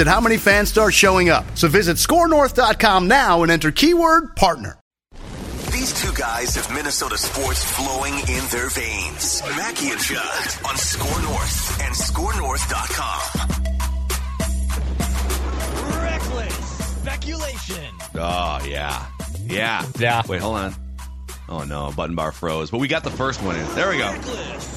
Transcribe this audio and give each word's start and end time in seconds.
at 0.00 0.06
how 0.06 0.20
many 0.20 0.36
fans 0.36 0.68
start 0.68 0.94
showing 0.94 1.28
up. 1.28 1.44
So 1.56 1.68
visit 1.68 1.96
scorenorth.com 1.96 3.08
now 3.08 3.42
and 3.42 3.52
enter 3.52 3.70
keyword 3.70 4.36
partner. 4.36 4.78
These 5.76 6.02
two 6.02 6.12
guys 6.14 6.54
have 6.54 6.72
Minnesota 6.74 7.18
sports 7.18 7.62
flowing 7.62 8.14
in 8.14 8.44
their 8.50 8.70
veins. 8.70 9.42
Mackey 9.56 9.90
and 9.90 10.00
Judd 10.00 10.48
on 10.66 10.76
Score 10.76 11.22
North 11.22 11.82
and 11.82 11.94
ScoreNorth.com. 11.94 13.22
Reckless 16.02 16.54
speculation. 17.00 17.94
Oh, 18.14 18.64
yeah. 18.66 19.06
Yeah. 19.44 19.84
Yeah. 19.98 20.22
Wait, 20.26 20.40
hold 20.40 20.56
on. 20.56 20.74
Oh, 21.48 21.64
no. 21.64 21.92
Button 21.94 22.16
bar 22.16 22.32
froze. 22.32 22.70
But 22.70 22.78
we 22.78 22.88
got 22.88 23.04
the 23.04 23.10
first 23.10 23.42
one 23.42 23.56
in. 23.56 23.66
There 23.74 23.90
we 23.90 23.98
go. 23.98 24.12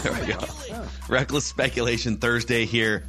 There 0.03 0.13
we 0.13 0.33
go. 0.33 0.39
Reckless 1.07 1.45
Speculation 1.45 2.17
Thursday 2.17 2.65
here 2.65 3.05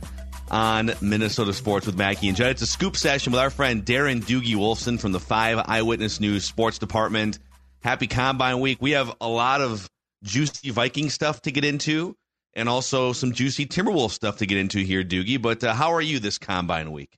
on 0.51 0.93
Minnesota 1.01 1.53
Sports 1.53 1.87
with 1.87 1.97
Mackey 1.97 2.29
and 2.29 2.37
Judd. 2.37 2.51
It's 2.51 2.63
a 2.63 2.67
scoop 2.67 2.97
session 2.97 3.33
with 3.33 3.41
our 3.41 3.51
friend 3.51 3.85
Darren 3.85 4.21
Doogie 4.23 4.55
Wolfson 4.57 4.99
from 4.99 5.13
the 5.13 5.21
5 5.21 5.65
Eyewitness 5.67 6.21
News 6.21 6.45
Sports 6.45 6.79
Department. 6.79 7.39
Happy 7.83 8.07
Combine 8.07 8.61
Week. 8.61 8.79
We 8.81 8.93
have 8.93 9.15
a 9.21 9.29
lot 9.29 9.61
of 9.61 9.89
juicy 10.23 10.71
Viking 10.71 11.11
stuff 11.11 11.43
to 11.43 11.53
get 11.53 11.65
into 11.65 12.17
and 12.55 12.69
also 12.69 13.13
some 13.13 13.33
juicy 13.33 13.67
Timberwolf 13.67 14.11
stuff 14.11 14.39
to 14.39 14.47
get 14.47 14.59
into 14.59 14.81
here, 14.81 15.03
Doogie. 15.05 15.41
But 15.41 15.63
uh, 15.65 15.73
how 15.73 15.93
are 15.95 16.03
you 16.03 16.19
this 16.19 16.39
Combine 16.39 16.93
Week? 16.93 17.17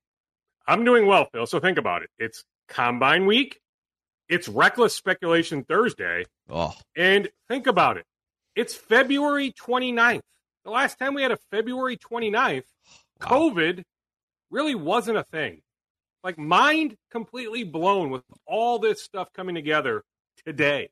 I'm 0.67 0.85
doing 0.85 1.07
well, 1.07 1.27
Phil. 1.33 1.47
So 1.47 1.59
think 1.59 1.79
about 1.79 2.03
it. 2.03 2.11
It's 2.19 2.45
Combine 2.69 3.27
Week. 3.27 3.59
It's 4.29 4.49
Reckless 4.49 4.95
Speculation 4.95 5.65
Thursday. 5.65 6.25
Oh, 6.49 6.75
And 6.97 7.29
think 7.49 7.67
about 7.67 7.97
it. 7.97 8.05
It's 8.55 8.75
February 8.75 9.53
29th. 9.53 10.21
The 10.65 10.71
last 10.71 10.99
time 10.99 11.15
we 11.15 11.23
had 11.23 11.33
a 11.33 11.39
February 11.51 11.97
29th, 11.97 12.63
COVID 13.23 13.83
really 14.51 14.75
wasn't 14.75 15.19
a 15.19 15.25
thing. 15.25 15.61
Like, 16.25 16.39
mind 16.39 16.97
completely 17.11 17.65
blown 17.65 18.11
with 18.11 18.23
all 18.47 18.79
this 18.79 19.03
stuff 19.03 19.29
coming 19.33 19.55
together 19.55 20.05
today. 20.47 20.91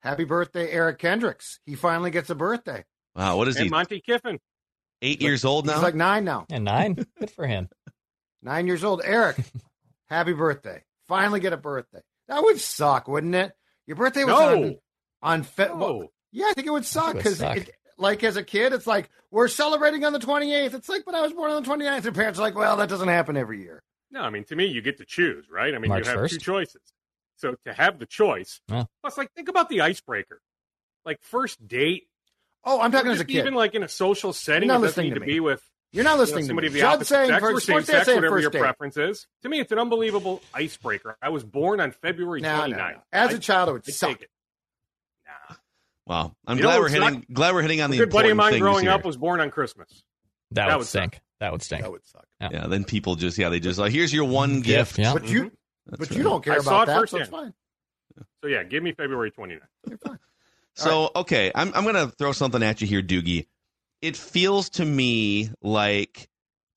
Happy 0.00 0.24
birthday, 0.24 0.70
Eric 0.70 0.98
Kendricks. 0.98 1.60
He 1.66 1.74
finally 1.74 2.10
gets 2.10 2.30
a 2.30 2.34
birthday. 2.34 2.84
wow. 3.14 3.36
What 3.36 3.48
is 3.48 3.56
And 3.56 3.64
he? 3.64 3.70
Monty 3.70 4.00
Kiffin. 4.00 4.38
Eight 5.02 5.20
years 5.20 5.44
old 5.44 5.66
now? 5.66 5.74
He's 5.74 5.82
like 5.82 5.94
nine 5.94 6.24
now. 6.24 6.46
And 6.50 6.64
nine. 6.64 6.94
Good 7.18 7.30
for 7.30 7.46
him. 7.46 7.68
Nine 8.44 8.66
years 8.66 8.82
old. 8.82 9.02
Eric, 9.04 9.36
happy 10.08 10.32
birthday. 10.32 10.82
Finally 11.06 11.38
get 11.38 11.52
a 11.52 11.56
birthday. 11.56 12.00
That 12.26 12.42
would 12.42 12.58
suck, 12.58 13.06
wouldn't 13.06 13.34
it? 13.36 13.52
Your 13.86 13.96
birthday 13.96 14.24
was 14.24 14.32
No. 14.32 14.62
on, 14.64 14.76
on 15.22 15.42
Fe- 15.44 15.68
No. 15.68 15.76
well, 15.76 16.08
Yeah, 16.32 16.46
I 16.50 16.52
think 16.54 16.66
it 16.66 16.72
would 16.72 16.84
suck 16.84 17.14
would 17.14 17.16
because, 17.18 17.38
suck. 17.38 17.58
Like, 17.98 18.22
as 18.24 18.36
a 18.36 18.42
kid, 18.44 18.72
it's 18.72 18.86
like, 18.86 19.10
we're 19.30 19.48
celebrating 19.48 20.04
on 20.04 20.12
the 20.12 20.18
28th. 20.18 20.74
It's 20.74 20.88
like, 20.88 21.04
but 21.04 21.14
I 21.14 21.20
was 21.22 21.32
born 21.32 21.50
on 21.50 21.62
the 21.62 21.68
29th. 21.68 22.04
Your 22.04 22.12
parents 22.12 22.38
are 22.38 22.42
like, 22.42 22.54
well, 22.54 22.76
that 22.76 22.88
doesn't 22.88 23.08
happen 23.08 23.36
every 23.36 23.62
year. 23.62 23.82
No, 24.10 24.20
I 24.22 24.30
mean, 24.30 24.44
to 24.44 24.56
me, 24.56 24.66
you 24.66 24.82
get 24.82 24.98
to 24.98 25.04
choose, 25.04 25.46
right? 25.50 25.74
I 25.74 25.78
mean, 25.78 25.88
March 25.88 26.04
you 26.04 26.10
have 26.10 26.20
1st? 26.20 26.30
two 26.30 26.38
choices. 26.38 26.82
So 27.36 27.54
to 27.64 27.72
have 27.72 27.98
the 27.98 28.06
choice, 28.06 28.60
Yeah. 28.68 28.84
plus, 29.02 29.16
like, 29.16 29.32
think 29.32 29.48
about 29.48 29.68
the 29.68 29.80
icebreaker. 29.80 30.40
Like, 31.04 31.18
first 31.22 31.66
date, 31.66 32.04
Oh, 32.64 32.80
I'm 32.80 32.92
talking 32.92 33.08
or 33.08 33.12
as 33.14 33.20
a 33.20 33.24
kid. 33.24 33.38
even 33.38 33.54
like 33.54 33.74
in 33.74 33.82
a 33.82 33.88
social 33.88 34.32
setting, 34.32 34.68
You're 34.68 34.74
not 34.78 34.82
listening 34.82 35.06
need 35.08 35.14
to 35.14 35.20
to 35.20 35.26
me. 35.26 35.32
be 35.32 35.40
with 35.40 35.60
You're 35.90 36.04
not 36.04 36.10
you 36.10 36.14
know, 36.16 36.20
listening 36.20 36.44
to 36.44 36.46
somebody 36.48 36.66
me. 36.66 36.68
of 36.68 36.72
the 36.74 36.78
Judd 36.80 36.94
opposite 36.94 37.08
saying 37.08 37.28
sex 37.30 37.40
first, 37.40 37.56
or 37.56 37.60
same 37.60 37.82
sex, 37.82 38.06
saying 38.06 38.16
whatever 38.18 38.36
first 38.36 38.42
your 38.42 38.50
date. 38.52 38.58
preference 38.60 38.96
is. 38.96 39.26
To 39.42 39.48
me, 39.48 39.58
it's 39.58 39.72
an 39.72 39.78
unbelievable 39.80 40.40
icebreaker. 40.54 41.16
I 41.20 41.30
was 41.30 41.42
born 41.42 41.80
on 41.80 41.90
February 41.90 42.40
No, 42.40 42.50
29th. 42.60 42.70
no, 42.70 42.76
no. 42.76 43.02
As 43.12 43.30
I- 43.30 43.32
a 43.32 43.38
child, 43.40 43.68
it 43.68 43.72
would 43.72 43.82
I'd 43.88 43.94
suck. 43.94 44.08
take 44.10 44.22
it. 44.22 44.30
Nah. 46.06 46.14
Wow. 46.14 46.36
I'm 46.46 46.56
You 46.56 46.62
know 46.62 46.68
glad 46.70 46.80
we're 46.80 46.88
hitting 46.88 47.14
not- 47.14 47.32
glad 47.32 47.54
we're 47.54 47.62
hitting 47.62 47.80
on 47.80 47.90
A 47.90 47.92
the 47.92 47.98
good 47.98 48.10
buddy 48.10 48.30
of 48.30 48.36
mine 48.36 48.58
growing 48.58 48.84
here. 48.84 48.92
up 48.92 49.04
was 49.04 49.16
born 49.16 49.40
on 49.40 49.50
Christmas. 49.50 50.02
That, 50.50 50.66
That 50.66 50.74
would 50.74 50.78
would 50.78 50.86
suck. 50.86 51.02
stink. 51.14 51.22
That 51.40 51.52
would 51.52 51.62
stink. 51.62 51.82
That 51.82 51.90
would 51.90 52.06
suck. 52.06 52.26
Yeah, 52.40 52.66
then 52.66 52.84
people 52.84 53.14
just 53.14 53.38
yeah, 53.38 53.48
they 53.48 53.60
just 53.60 53.78
like 53.78 53.92
here's 53.92 54.12
your 54.12 54.24
mm-hmm. 54.24 54.34
one 54.34 54.60
gift. 54.60 54.98
Yeah. 54.98 55.12
But 55.12 55.28
you, 55.28 55.44
mm-hmm. 55.44 55.48
That's 55.86 55.98
but 55.98 56.10
right. 56.10 56.16
you 56.18 56.22
don't 56.22 56.44
care 56.44 56.54
I 56.54 56.58
saw 56.58 56.82
about 56.82 56.82
it 56.82 57.00
that, 57.00 57.08
so 57.08 57.18
it's 57.18 57.30
fine. 57.30 57.54
So 58.42 58.48
yeah, 58.48 58.62
give 58.64 58.82
me 58.82 58.92
February 58.92 59.30
29th. 59.30 59.60
You're 59.88 59.98
fine. 59.98 60.18
So 60.74 61.10
okay, 61.14 61.52
I'm 61.54 61.72
I'm 61.74 61.84
gonna 61.84 62.08
throw 62.08 62.32
something 62.32 62.62
at 62.62 62.80
you 62.80 62.86
here, 62.86 63.02
Doogie. 63.02 63.46
It 64.00 64.16
feels 64.16 64.70
to 64.70 64.84
me 64.84 65.50
like 65.62 66.28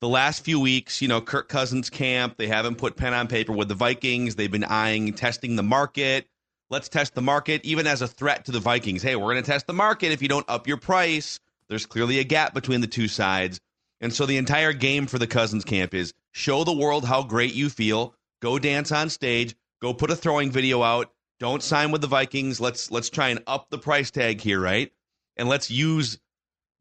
the 0.02 0.10
last 0.10 0.44
few 0.44 0.60
weeks, 0.60 1.02
you 1.02 1.08
know, 1.08 1.22
Kirk 1.22 1.50
Cousins 1.50 1.90
camp, 1.90 2.38
they 2.38 2.48
haven't 2.48 2.76
put 2.76 2.96
pen 2.98 3.14
on 3.14 3.28
paper 3.28 3.54
with 3.54 3.68
the 3.68 3.74
Vikings. 3.76 4.36
They've 4.36 4.52
been 4.52 4.64
eyeing 4.64 5.14
testing 5.14 5.56
the 5.56 5.64
market. 5.64 6.28
Let's 6.70 6.90
test 6.90 7.14
the 7.14 7.22
market, 7.22 7.64
even 7.64 7.86
as 7.86 8.02
a 8.02 8.08
threat 8.08 8.46
to 8.46 8.52
the 8.52 8.60
Vikings. 8.60 9.04
Hey, 9.04 9.16
we're 9.16 9.28
gonna 9.28 9.44
test 9.44 9.68
the 9.68 9.74
market 9.74 10.12
if 10.12 10.22
you 10.22 10.28
don't 10.28 10.50
up 10.50 10.68
your 10.68 10.78
price. 10.78 11.40
There's 11.70 11.86
clearly 11.86 12.20
a 12.20 12.24
gap 12.24 12.54
between 12.54 12.82
the 12.82 12.88
two 12.88 13.08
sides. 13.08 13.60
And 14.02 14.14
so 14.14 14.26
the 14.26 14.38
entire 14.38 14.74
game 14.74 15.06
for 15.06 15.20
the 15.20 15.28
Cousins 15.28 15.64
camp 15.64 15.94
is 15.94 16.14
show 16.32 16.64
the 16.64 16.74
world 16.74 17.06
how 17.06 17.24
great 17.24 17.54
you 17.54 17.70
feel. 17.70 18.16
Go 18.42 18.58
dance 18.58 18.92
on 18.92 19.10
stage. 19.10 19.56
Go 19.82 19.94
put 19.94 20.10
a 20.10 20.16
throwing 20.16 20.52
video 20.52 20.82
out. 20.82 21.12
Don't 21.40 21.62
sign 21.62 21.92
with 21.92 22.02
the 22.02 22.08
Vikings. 22.08 22.60
Let's 22.60 22.90
let's 22.90 23.10
try 23.10 23.30
and 23.30 23.44
up 23.46 23.70
the 23.70 23.78
price 23.78 24.10
tag 24.10 24.42
here, 24.42 24.60
right? 24.60 24.92
And 25.38 25.48
let's 25.48 25.70
use 25.70 26.20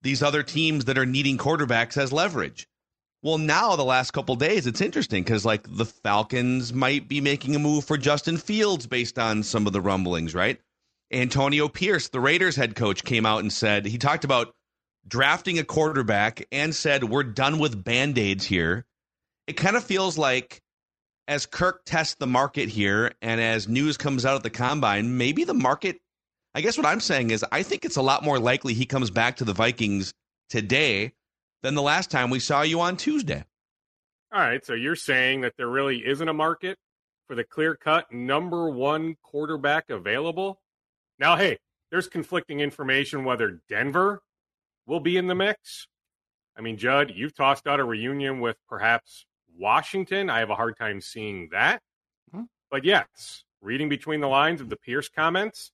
these 0.02 0.22
other 0.22 0.42
teams 0.42 0.86
that 0.86 0.98
are 0.98 1.06
needing 1.06 1.38
quarterbacks 1.38 1.96
as 1.96 2.12
leverage. 2.12 2.68
Well, 3.24 3.38
now 3.38 3.74
the 3.74 3.84
last 3.86 4.10
couple 4.10 4.36
days, 4.36 4.66
it's 4.66 4.82
interesting 4.82 5.22
because 5.24 5.46
like 5.46 5.66
the 5.66 5.86
Falcons 5.86 6.74
might 6.74 7.08
be 7.08 7.22
making 7.22 7.56
a 7.56 7.58
move 7.58 7.86
for 7.86 7.96
Justin 7.96 8.36
Fields 8.36 8.86
based 8.86 9.18
on 9.18 9.42
some 9.42 9.66
of 9.66 9.72
the 9.72 9.80
rumblings, 9.80 10.34
right? 10.34 10.60
Antonio 11.10 11.66
Pierce, 11.68 12.08
the 12.08 12.20
Raiders 12.20 12.54
head 12.54 12.76
coach, 12.76 13.02
came 13.02 13.24
out 13.24 13.40
and 13.40 13.50
said 13.50 13.86
he 13.86 13.96
talked 13.96 14.24
about 14.24 14.54
drafting 15.08 15.58
a 15.58 15.64
quarterback 15.64 16.46
and 16.52 16.74
said 16.74 17.04
we're 17.04 17.22
done 17.22 17.58
with 17.58 17.82
band 17.82 18.18
aids 18.18 18.44
here. 18.44 18.84
It 19.46 19.54
kind 19.54 19.76
of 19.76 19.84
feels 19.84 20.18
like 20.18 20.60
as 21.26 21.46
Kirk 21.46 21.80
tests 21.86 22.16
the 22.16 22.26
market 22.26 22.68
here 22.68 23.12
and 23.22 23.40
as 23.40 23.66
news 23.66 23.96
comes 23.96 24.26
out 24.26 24.36
at 24.36 24.42
the 24.42 24.50
combine, 24.50 25.16
maybe 25.16 25.44
the 25.44 25.54
market. 25.54 25.98
I 26.54 26.60
guess 26.60 26.76
what 26.76 26.84
I'm 26.84 27.00
saying 27.00 27.30
is 27.30 27.42
I 27.50 27.62
think 27.62 27.86
it's 27.86 27.96
a 27.96 28.02
lot 28.02 28.22
more 28.22 28.38
likely 28.38 28.74
he 28.74 28.84
comes 28.84 29.10
back 29.10 29.36
to 29.36 29.44
the 29.44 29.54
Vikings 29.54 30.12
today 30.50 31.14
than 31.64 31.74
the 31.74 31.82
last 31.82 32.10
time 32.10 32.28
we 32.28 32.38
saw 32.38 32.60
you 32.60 32.78
on 32.82 32.94
Tuesday. 32.94 33.42
All 34.30 34.40
right, 34.40 34.62
so 34.62 34.74
you're 34.74 34.94
saying 34.94 35.40
that 35.40 35.54
there 35.56 35.68
really 35.68 36.06
isn't 36.06 36.28
a 36.28 36.34
market 36.34 36.76
for 37.26 37.34
the 37.34 37.42
clear 37.42 37.74
cut 37.74 38.12
number 38.12 38.68
one 38.68 39.16
quarterback 39.22 39.88
available? 39.88 40.60
Now, 41.18 41.36
hey, 41.36 41.56
there's 41.90 42.06
conflicting 42.06 42.60
information 42.60 43.24
whether 43.24 43.62
Denver 43.70 44.20
will 44.86 45.00
be 45.00 45.16
in 45.16 45.26
the 45.26 45.34
mix. 45.34 45.88
I 46.54 46.60
mean, 46.60 46.76
Judd, 46.76 47.12
you've 47.16 47.34
tossed 47.34 47.66
out 47.66 47.80
a 47.80 47.84
reunion 47.84 48.40
with 48.40 48.58
perhaps 48.68 49.24
Washington. 49.58 50.28
I 50.28 50.40
have 50.40 50.50
a 50.50 50.54
hard 50.54 50.76
time 50.76 51.00
seeing 51.00 51.48
that. 51.52 51.80
Hmm. 52.30 52.42
But 52.70 52.84
yes, 52.84 53.44
reading 53.62 53.88
between 53.88 54.20
the 54.20 54.28
lines 54.28 54.60
of 54.60 54.68
the 54.68 54.76
Pierce 54.76 55.08
comments, 55.08 55.72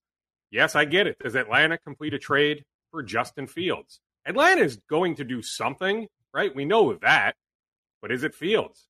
yes, 0.52 0.76
I 0.76 0.84
get 0.84 1.08
it. 1.08 1.18
Does 1.18 1.34
Atlanta 1.34 1.78
complete 1.78 2.14
a 2.14 2.18
trade 2.18 2.64
for 2.92 3.02
Justin 3.02 3.48
Fields? 3.48 4.00
Atlanta 4.26 4.62
is 4.62 4.78
going 4.88 5.16
to 5.16 5.24
do 5.24 5.42
something, 5.42 6.06
right? 6.32 6.54
We 6.54 6.64
know 6.64 6.94
that. 6.94 7.34
But 8.02 8.12
is 8.12 8.22
it 8.22 8.34
Fields? 8.34 8.86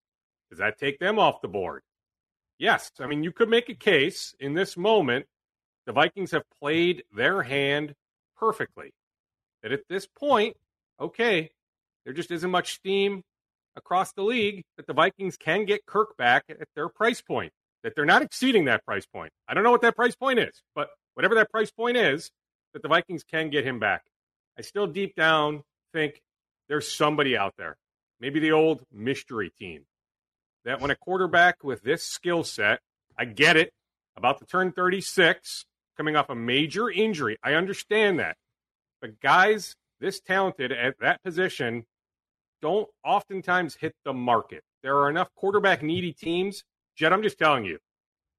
Does 0.50 0.58
that 0.58 0.78
take 0.78 0.98
them 0.98 1.18
off 1.18 1.40
the 1.40 1.48
board? 1.48 1.82
Yes. 2.58 2.90
I 3.00 3.06
mean, 3.06 3.24
you 3.24 3.32
could 3.32 3.48
make 3.48 3.68
a 3.68 3.74
case 3.74 4.34
in 4.38 4.54
this 4.54 4.76
moment. 4.76 5.26
The 5.86 5.92
Vikings 5.92 6.32
have 6.32 6.42
played 6.60 7.04
their 7.14 7.42
hand 7.42 7.94
perfectly. 8.36 8.92
That 9.62 9.72
at 9.72 9.80
this 9.88 10.06
point, 10.06 10.56
okay, 11.00 11.50
there 12.04 12.14
just 12.14 12.30
isn't 12.30 12.50
much 12.50 12.74
steam 12.74 13.22
across 13.76 14.12
the 14.12 14.22
league 14.22 14.64
that 14.76 14.86
the 14.86 14.92
Vikings 14.92 15.36
can 15.36 15.64
get 15.64 15.86
Kirk 15.86 16.16
back 16.16 16.44
at 16.48 16.68
their 16.74 16.88
price 16.88 17.22
point, 17.22 17.52
that 17.82 17.94
they're 17.94 18.04
not 18.04 18.22
exceeding 18.22 18.64
that 18.66 18.84
price 18.84 19.06
point. 19.06 19.32
I 19.48 19.54
don't 19.54 19.64
know 19.64 19.70
what 19.70 19.82
that 19.82 19.96
price 19.96 20.16
point 20.16 20.38
is, 20.38 20.62
but 20.74 20.88
whatever 21.14 21.34
that 21.36 21.50
price 21.50 21.70
point 21.70 21.96
is, 21.96 22.30
that 22.72 22.82
the 22.82 22.88
Vikings 22.88 23.24
can 23.24 23.50
get 23.50 23.66
him 23.66 23.78
back. 23.78 24.02
I 24.58 24.62
still 24.62 24.86
deep 24.86 25.14
down 25.14 25.62
think 25.92 26.22
there's 26.68 26.92
somebody 26.92 27.36
out 27.36 27.54
there, 27.58 27.76
maybe 28.20 28.40
the 28.40 28.52
old 28.52 28.82
mystery 28.92 29.50
team, 29.58 29.84
that 30.64 30.80
when 30.80 30.90
a 30.90 30.96
quarterback 30.96 31.64
with 31.64 31.82
this 31.82 32.04
skill 32.04 32.44
set, 32.44 32.80
I 33.18 33.24
get 33.24 33.56
it, 33.56 33.72
about 34.16 34.38
to 34.38 34.46
turn 34.46 34.72
36, 34.72 35.64
coming 35.96 36.16
off 36.16 36.30
a 36.30 36.34
major 36.34 36.90
injury. 36.90 37.38
I 37.42 37.54
understand 37.54 38.18
that. 38.18 38.36
But 39.00 39.20
guys 39.20 39.76
this 40.00 40.20
talented 40.20 40.72
at 40.72 40.98
that 41.00 41.22
position 41.22 41.84
don't 42.62 42.88
oftentimes 43.04 43.76
hit 43.76 43.94
the 44.04 44.12
market. 44.12 44.62
There 44.82 44.96
are 44.96 45.10
enough 45.10 45.28
quarterback 45.34 45.82
needy 45.82 46.12
teams. 46.12 46.64
Jed, 46.96 47.12
I'm 47.12 47.22
just 47.22 47.38
telling 47.38 47.64
you, 47.64 47.78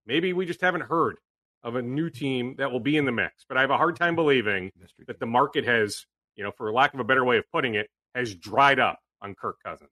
maybe 0.05 0.33
we 0.33 0.45
just 0.45 0.61
haven't 0.61 0.81
heard 0.81 1.17
of 1.63 1.75
a 1.75 1.81
new 1.81 2.09
team 2.09 2.55
that 2.57 2.71
will 2.71 2.79
be 2.79 2.97
in 2.97 3.05
the 3.05 3.11
mix. 3.11 3.45
But 3.47 3.57
I 3.57 3.61
have 3.61 3.69
a 3.69 3.77
hard 3.77 3.95
time 3.95 4.15
believing 4.15 4.71
that 5.07 5.19
the 5.19 5.25
market 5.25 5.65
has, 5.65 6.05
you 6.35 6.43
know, 6.43 6.51
for 6.57 6.71
lack 6.71 6.93
of 6.93 6.99
a 6.99 7.03
better 7.03 7.23
way 7.23 7.37
of 7.37 7.43
putting 7.51 7.75
it, 7.75 7.89
has 8.15 8.33
dried 8.35 8.79
up 8.79 8.99
on 9.21 9.35
Kirk 9.35 9.57
Cousins. 9.63 9.89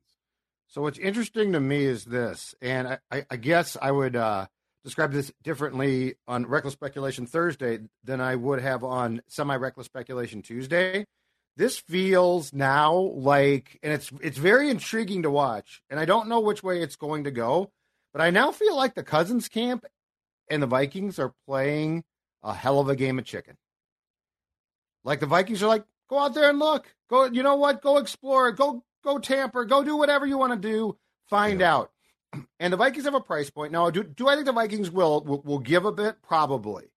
So 0.67 0.81
what's 0.81 0.99
interesting 0.99 1.53
to 1.53 1.59
me 1.59 1.85
is 1.85 2.05
this, 2.05 2.53
and 2.61 2.87
I, 2.87 2.97
I, 3.11 3.25
I 3.31 3.35
guess 3.37 3.75
I 3.81 3.91
would 3.91 4.15
uh, 4.15 4.45
describe 4.83 5.11
this 5.11 5.31
differently 5.43 6.15
on 6.27 6.45
Reckless 6.45 6.73
Speculation 6.73 7.25
Thursday 7.25 7.79
than 8.03 8.21
I 8.21 8.35
would 8.35 8.61
have 8.61 8.83
on 8.83 9.21
Semi 9.27 9.55
Reckless 9.55 9.87
Speculation 9.87 10.41
Tuesday. 10.43 11.05
This 11.57 11.79
feels 11.79 12.53
now 12.53 12.93
like, 12.95 13.79
and 13.81 13.91
it's 13.91 14.11
it's 14.21 14.37
very 14.37 14.69
intriguing 14.69 15.23
to 15.23 15.31
watch, 15.31 15.81
and 15.89 15.99
I 15.99 16.05
don't 16.05 16.29
know 16.29 16.39
which 16.39 16.63
way 16.63 16.81
it's 16.81 16.95
going 16.95 17.23
to 17.23 17.31
go, 17.31 17.71
but 18.13 18.21
I 18.21 18.29
now 18.29 18.51
feel 18.51 18.75
like 18.75 18.93
the 18.93 19.03
Cousins 19.03 19.49
camp 19.49 19.85
and 20.49 20.61
the 20.61 20.67
Vikings 20.67 21.19
are 21.19 21.33
playing 21.47 22.03
a 22.43 22.53
hell 22.53 22.79
of 22.79 22.89
a 22.89 22.95
game 22.95 23.19
of 23.19 23.25
chicken. 23.25 23.57
Like 25.03 25.19
the 25.19 25.25
Vikings 25.25 25.63
are 25.63 25.67
like, 25.67 25.85
go 26.09 26.19
out 26.19 26.33
there 26.33 26.49
and 26.49 26.59
look, 26.59 26.93
go, 27.09 27.25
you 27.25 27.43
know 27.43 27.55
what, 27.55 27.81
go 27.81 27.97
explore, 27.97 28.51
go 28.51 28.83
go 29.03 29.17
tamper, 29.17 29.65
go 29.65 29.83
do 29.83 29.95
whatever 29.95 30.25
you 30.25 30.37
want 30.37 30.53
to 30.53 30.67
do, 30.67 30.97
find 31.29 31.61
yeah. 31.61 31.75
out. 31.75 31.91
And 32.59 32.71
the 32.71 32.77
Vikings 32.77 33.05
have 33.05 33.15
a 33.15 33.21
price 33.21 33.49
point 33.49 33.71
now. 33.71 33.89
Do 33.89 34.03
do 34.03 34.27
I 34.27 34.35
think 34.35 34.45
the 34.45 34.51
Vikings 34.51 34.91
will 34.91 35.23
will, 35.23 35.41
will 35.41 35.59
give 35.59 35.85
a 35.85 35.91
bit? 35.91 36.21
Probably, 36.21 36.91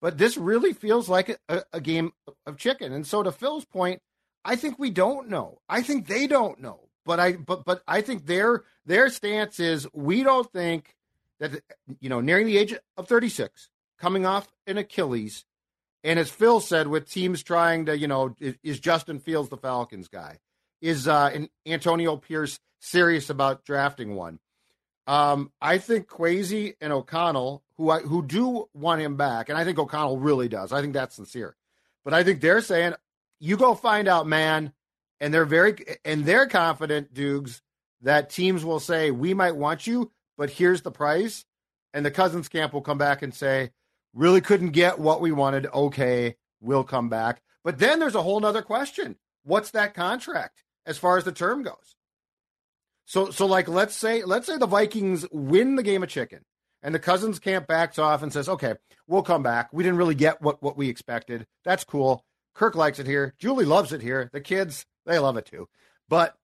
but 0.00 0.16
this 0.16 0.38
really 0.38 0.72
feels 0.72 1.08
like 1.08 1.38
a, 1.48 1.62
a 1.72 1.80
game 1.80 2.12
of 2.46 2.56
chicken. 2.56 2.92
And 2.92 3.06
so, 3.06 3.22
to 3.22 3.30
Phil's 3.30 3.66
point, 3.66 4.00
I 4.44 4.56
think 4.56 4.78
we 4.78 4.90
don't 4.90 5.28
know. 5.28 5.58
I 5.68 5.82
think 5.82 6.06
they 6.06 6.26
don't 6.26 6.60
know. 6.60 6.88
But 7.04 7.20
I 7.20 7.32
but 7.32 7.64
but 7.66 7.82
I 7.86 8.00
think 8.00 8.26
their 8.26 8.64
their 8.86 9.10
stance 9.10 9.60
is 9.60 9.86
we 9.92 10.22
don't 10.22 10.50
think 10.52 10.94
that 11.40 11.62
you 12.00 12.08
know 12.08 12.20
nearing 12.20 12.46
the 12.46 12.58
age 12.58 12.74
of 12.96 13.08
36, 13.08 13.70
coming 13.98 14.26
off 14.26 14.48
an 14.66 14.78
Achilles, 14.78 15.44
and 16.04 16.18
as 16.18 16.30
Phil 16.30 16.60
said, 16.60 16.88
with 16.88 17.10
teams 17.10 17.42
trying 17.42 17.86
to 17.86 17.98
you 17.98 18.08
know 18.08 18.34
is, 18.40 18.80
Justin 18.80 19.18
Fields 19.20 19.48
the 19.48 19.56
Falcons 19.56 20.08
guy? 20.08 20.38
Is 20.80 21.08
uh, 21.08 21.30
an 21.34 21.48
Antonio 21.66 22.16
Pierce 22.16 22.60
serious 22.78 23.30
about 23.30 23.64
drafting 23.64 24.14
one? 24.14 24.38
Um, 25.08 25.50
I 25.60 25.78
think 25.78 26.06
Kwesi 26.06 26.74
and 26.80 26.92
O'Connell, 26.92 27.64
who 27.76 27.90
I, 27.90 28.00
who 28.00 28.22
do 28.24 28.68
want 28.74 29.00
him 29.00 29.16
back, 29.16 29.48
and 29.48 29.58
I 29.58 29.64
think 29.64 29.78
O'Connell 29.78 30.18
really 30.18 30.48
does. 30.48 30.72
I 30.72 30.80
think 30.80 30.92
that's 30.92 31.16
sincere. 31.16 31.56
But 32.04 32.14
I 32.14 32.22
think 32.24 32.40
they're 32.40 32.60
saying, 32.60 32.94
you 33.40 33.56
go 33.56 33.74
find 33.74 34.08
out, 34.08 34.26
man. 34.26 34.72
And 35.20 35.34
they're 35.34 35.44
very 35.44 35.76
and 36.04 36.24
they're 36.24 36.46
confident, 36.46 37.12
Dukes, 37.12 37.60
that 38.02 38.30
teams 38.30 38.64
will 38.64 38.78
say, 38.78 39.10
we 39.10 39.34
might 39.34 39.56
want 39.56 39.86
you, 39.86 40.12
but 40.38 40.48
here's 40.48 40.80
the 40.80 40.90
price. 40.90 41.44
And 41.92 42.06
the 42.06 42.10
Cousins 42.10 42.48
camp 42.48 42.72
will 42.72 42.82
come 42.82 42.98
back 42.98 43.22
and 43.22 43.34
say, 43.34 43.70
really 44.14 44.40
couldn't 44.40 44.70
get 44.70 44.98
what 44.98 45.20
we 45.20 45.32
wanted. 45.32 45.66
Okay, 45.66 46.36
we'll 46.60 46.84
come 46.84 47.08
back. 47.08 47.42
But 47.64 47.78
then 47.78 47.98
there's 47.98 48.14
a 48.14 48.22
whole 48.22 48.40
nother 48.40 48.62
question. 48.62 49.16
What's 49.42 49.70
that 49.72 49.94
contract 49.94 50.62
as 50.86 50.98
far 50.98 51.18
as 51.18 51.24
the 51.24 51.32
term 51.32 51.62
goes? 51.62 51.96
So 53.06 53.30
so 53.30 53.46
like 53.46 53.68
let's 53.68 53.96
say 53.96 54.22
let's 54.24 54.46
say 54.46 54.58
the 54.58 54.66
Vikings 54.66 55.26
win 55.32 55.76
the 55.76 55.82
game 55.82 56.02
of 56.02 56.10
chicken 56.10 56.44
and 56.82 56.94
the 56.94 56.98
Cousins 56.98 57.38
camp 57.38 57.66
backs 57.66 57.98
off 57.98 58.22
and 58.22 58.30
says, 58.30 58.50
"Okay, 58.50 58.74
we'll 59.06 59.22
come 59.22 59.42
back. 59.42 59.72
We 59.72 59.82
didn't 59.82 59.98
really 59.98 60.14
get 60.14 60.42
what 60.42 60.62
what 60.62 60.76
we 60.76 60.90
expected. 60.90 61.46
That's 61.64 61.84
cool. 61.84 62.24
Kirk 62.54 62.74
likes 62.74 62.98
it 62.98 63.06
here. 63.06 63.34
Julie 63.38 63.64
loves 63.64 63.92
it 63.92 64.02
here. 64.02 64.28
The 64.32 64.40
kids, 64.40 64.84
they 65.06 65.18
love 65.18 65.36
it 65.38 65.46
too. 65.46 65.68
But 66.08 66.36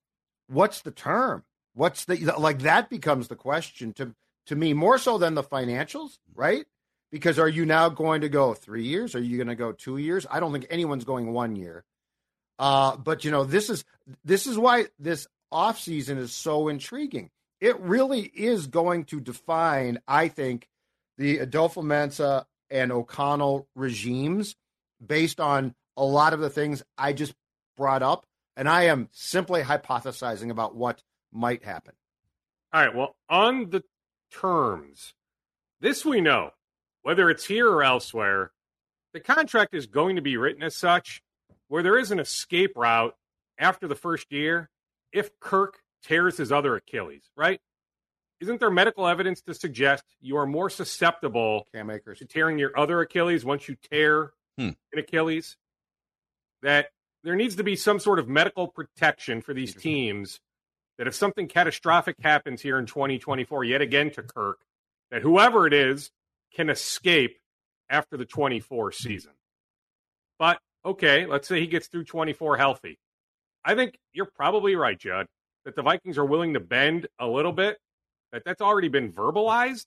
what's 0.46 0.80
the 0.80 0.90
term? 0.90 1.44
What's 1.74 2.04
the 2.04 2.16
like 2.38 2.60
that 2.60 2.88
becomes 2.88 3.28
the 3.28 3.36
question 3.36 3.92
to 3.94 4.14
to 4.46 4.56
me 4.56 4.74
more 4.74 4.98
so 4.98 5.18
than 5.18 5.34
the 5.34 5.42
financials, 5.42 6.18
right? 6.34 6.64
Because 7.10 7.38
are 7.38 7.48
you 7.48 7.64
now 7.64 7.88
going 7.88 8.22
to 8.22 8.28
go 8.28 8.54
3 8.54 8.82
years? 8.82 9.14
Are 9.14 9.20
you 9.20 9.36
going 9.36 9.48
to 9.48 9.54
go 9.54 9.72
2 9.72 9.98
years? 9.98 10.26
I 10.28 10.40
don't 10.40 10.52
think 10.52 10.66
anyone's 10.68 11.04
going 11.04 11.32
1 11.32 11.56
year. 11.56 11.84
Uh, 12.58 12.96
but 12.96 13.24
you 13.24 13.30
know, 13.30 13.44
this 13.44 13.70
is 13.70 13.84
this 14.24 14.46
is 14.46 14.58
why 14.58 14.86
this 14.98 15.26
offseason 15.52 16.18
is 16.18 16.32
so 16.32 16.68
intriguing. 16.68 17.30
It 17.60 17.80
really 17.80 18.20
is 18.20 18.66
going 18.66 19.04
to 19.06 19.20
define, 19.20 20.00
I 20.06 20.28
think, 20.28 20.68
the 21.16 21.38
Adofo-Mensah 21.38 22.44
and 22.70 22.92
O'Connell 22.92 23.68
regimes 23.74 24.56
based 25.04 25.40
on 25.40 25.74
a 25.96 26.04
lot 26.04 26.32
of 26.32 26.40
the 26.40 26.50
things 26.50 26.82
I 26.98 27.12
just 27.12 27.34
brought 27.76 28.02
up. 28.02 28.26
And 28.56 28.68
I 28.68 28.84
am 28.84 29.08
simply 29.12 29.62
hypothesizing 29.62 30.50
about 30.50 30.74
what 30.74 31.02
might 31.34 31.64
happen. 31.64 31.94
All 32.72 32.84
right. 32.84 32.94
Well, 32.94 33.16
on 33.28 33.70
the 33.70 33.82
terms, 34.32 35.14
this 35.80 36.04
we 36.04 36.20
know, 36.20 36.50
whether 37.02 37.28
it's 37.28 37.44
here 37.44 37.68
or 37.68 37.82
elsewhere, 37.82 38.52
the 39.12 39.20
contract 39.20 39.74
is 39.74 39.86
going 39.86 40.16
to 40.16 40.22
be 40.22 40.36
written 40.36 40.62
as 40.62 40.74
such 40.74 41.22
where 41.68 41.82
there 41.82 41.98
is 41.98 42.10
an 42.10 42.18
escape 42.18 42.72
route 42.76 43.14
after 43.58 43.86
the 43.86 43.94
first 43.94 44.32
year 44.32 44.70
if 45.12 45.38
Kirk 45.40 45.78
tears 46.02 46.36
his 46.36 46.52
other 46.52 46.76
Achilles, 46.76 47.30
right? 47.36 47.60
Isn't 48.40 48.60
there 48.60 48.70
medical 48.70 49.06
evidence 49.06 49.40
to 49.42 49.54
suggest 49.54 50.04
you 50.20 50.36
are 50.36 50.46
more 50.46 50.68
susceptible 50.68 51.66
Cam 51.72 51.90
Akers. 51.90 52.18
to 52.18 52.26
tearing 52.26 52.58
your 52.58 52.78
other 52.78 53.00
Achilles 53.00 53.44
once 53.44 53.68
you 53.68 53.76
tear 53.90 54.32
hmm. 54.58 54.70
an 54.92 54.98
Achilles? 54.98 55.56
That 56.62 56.88
there 57.22 57.36
needs 57.36 57.56
to 57.56 57.64
be 57.64 57.76
some 57.76 58.00
sort 58.00 58.18
of 58.18 58.28
medical 58.28 58.68
protection 58.68 59.40
for 59.40 59.54
these 59.54 59.74
teams 59.74 60.40
that 60.98 61.06
if 61.06 61.14
something 61.14 61.48
catastrophic 61.48 62.16
happens 62.20 62.60
here 62.60 62.78
in 62.78 62.86
2024, 62.86 63.64
yet 63.64 63.80
again 63.80 64.10
to 64.12 64.22
Kirk, 64.22 64.58
that 65.10 65.22
whoever 65.22 65.66
it 65.66 65.72
is 65.72 66.10
can 66.54 66.70
escape 66.70 67.38
after 67.90 68.16
the 68.16 68.24
24 68.24 68.92
season. 68.92 69.32
But 70.38 70.58
okay, 70.84 71.26
let's 71.26 71.48
say 71.48 71.60
he 71.60 71.66
gets 71.66 71.88
through 71.88 72.04
24 72.04 72.56
healthy. 72.56 72.98
I 73.64 73.74
think 73.74 73.98
you're 74.12 74.30
probably 74.36 74.76
right, 74.76 74.98
Judd, 74.98 75.26
that 75.64 75.74
the 75.74 75.82
Vikings 75.82 76.18
are 76.18 76.24
willing 76.24 76.54
to 76.54 76.60
bend 76.60 77.06
a 77.18 77.26
little 77.26 77.52
bit, 77.52 77.78
that 78.32 78.42
that's 78.44 78.60
already 78.60 78.88
been 78.88 79.12
verbalized 79.12 79.86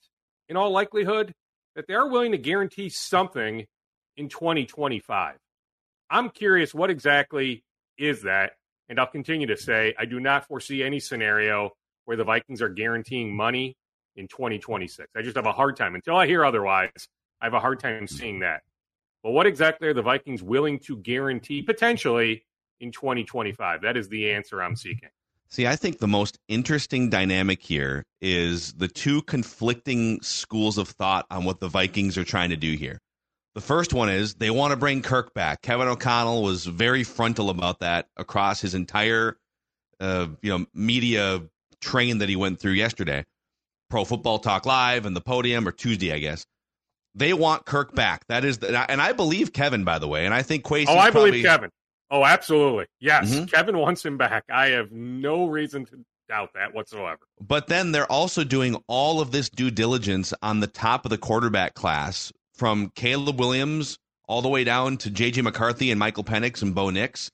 in 0.49 0.57
all 0.57 0.71
likelihood, 0.71 1.33
that 1.75 1.85
they 1.87 1.93
are 1.93 2.09
willing 2.09 2.31
to 2.31 2.37
guarantee 2.37 2.89
something 2.89 3.65
in 4.15 4.29
2025. 4.29 5.35
I'm 6.09 6.29
curious 6.29 6.73
what 6.73 6.89
exactly 6.89 7.63
is 7.97 8.23
that? 8.23 8.53
And 8.89 8.99
I'll 8.99 9.07
continue 9.07 9.47
to 9.47 9.57
say 9.57 9.93
I 9.97 10.05
do 10.05 10.19
not 10.19 10.47
foresee 10.47 10.83
any 10.83 10.99
scenario 10.99 11.71
where 12.05 12.17
the 12.17 12.23
Vikings 12.23 12.61
are 12.61 12.69
guaranteeing 12.69 13.35
money 13.35 13.75
in 14.15 14.27
2026. 14.27 15.09
I 15.15 15.21
just 15.21 15.35
have 15.35 15.45
a 15.45 15.51
hard 15.51 15.75
time 15.75 15.95
until 15.95 16.15
I 16.15 16.25
hear 16.25 16.45
otherwise. 16.45 17.07
I 17.41 17.45
have 17.45 17.53
a 17.53 17.59
hard 17.59 17.79
time 17.79 18.07
seeing 18.07 18.39
that. 18.39 18.61
But 19.23 19.31
what 19.31 19.45
exactly 19.45 19.87
are 19.87 19.93
the 19.93 20.01
Vikings 20.01 20.41
willing 20.41 20.79
to 20.79 20.97
guarantee 20.97 21.61
potentially 21.61 22.45
in 22.79 22.91
2025? 22.91 23.81
That 23.81 23.97
is 23.97 24.07
the 24.07 24.31
answer 24.31 24.61
I'm 24.61 24.75
seeking. 24.75 25.09
See, 25.49 25.65
I 25.65 25.75
think 25.75 25.99
the 25.99 26.07
most 26.07 26.37
interesting 26.47 27.09
dynamic 27.09 27.61
here 27.61 28.03
is 28.21 28.73
the 28.73 28.87
two 28.87 29.21
conflicting 29.23 30.21
schools 30.21 30.77
of 30.77 30.89
thought 30.89 31.25
on 31.31 31.45
what 31.45 31.59
the 31.59 31.69
Vikings 31.69 32.17
are 32.17 32.25
trying 32.25 32.49
to 32.49 32.57
do 32.57 32.73
here. 32.73 32.99
The 33.57 33.61
first 33.61 33.91
one 33.91 34.09
is 34.09 34.35
they 34.35 34.51
want 34.51 34.69
to 34.69 34.77
bring 34.77 35.01
Kirk 35.01 35.33
back. 35.33 35.63
Kevin 35.63 35.87
O'Connell 35.87 36.43
was 36.43 36.67
very 36.67 37.03
frontal 37.03 37.49
about 37.49 37.79
that 37.79 38.07
across 38.15 38.61
his 38.61 38.75
entire 38.75 39.35
uh, 39.99 40.27
you 40.43 40.55
know 40.55 40.67
media 40.75 41.41
train 41.81 42.19
that 42.19 42.29
he 42.29 42.35
went 42.35 42.59
through 42.59 42.73
yesterday. 42.73 43.25
Pro 43.89 44.05
Football 44.05 44.37
Talk 44.37 44.67
Live 44.67 45.07
and 45.07 45.15
the 45.15 45.21
podium 45.21 45.67
or 45.67 45.71
Tuesday, 45.71 46.13
I 46.13 46.19
guess. 46.19 46.45
They 47.15 47.33
want 47.33 47.65
Kirk 47.65 47.95
back. 47.95 48.27
That 48.27 48.45
is, 48.45 48.59
the, 48.59 48.91
and 48.91 49.01
I 49.01 49.13
believe 49.13 49.53
Kevin, 49.53 49.83
by 49.83 49.97
the 49.97 50.07
way, 50.07 50.25
and 50.25 50.35
I 50.35 50.43
think 50.43 50.63
Kwesi. 50.63 50.85
Oh, 50.87 50.99
I 50.99 51.09
probably, 51.09 51.31
believe 51.31 51.45
Kevin. 51.45 51.71
Oh, 52.11 52.23
absolutely. 52.23 52.85
Yes, 52.99 53.33
mm-hmm. 53.33 53.45
Kevin 53.45 53.79
wants 53.79 54.05
him 54.05 54.19
back. 54.19 54.43
I 54.51 54.67
have 54.67 54.91
no 54.91 55.47
reason 55.47 55.83
to 55.85 56.05
doubt 56.29 56.51
that 56.53 56.75
whatsoever. 56.75 57.21
But 57.41 57.65
then 57.65 57.91
they're 57.91 58.11
also 58.11 58.43
doing 58.43 58.75
all 58.85 59.19
of 59.19 59.31
this 59.31 59.49
due 59.49 59.71
diligence 59.71 60.31
on 60.43 60.59
the 60.59 60.67
top 60.67 61.05
of 61.05 61.09
the 61.09 61.17
quarterback 61.17 61.73
class 61.73 62.31
from 62.57 62.91
Caleb 62.95 63.39
Williams 63.39 63.97
all 64.27 64.41
the 64.41 64.49
way 64.49 64.63
down 64.63 64.97
to 64.97 65.09
JJ 65.09 65.43
McCarthy 65.43 65.91
and 65.91 65.99
Michael 65.99 66.23
Penix 66.23 66.61
and 66.61 66.75
Bo 66.75 66.89
Nix. 66.89 67.31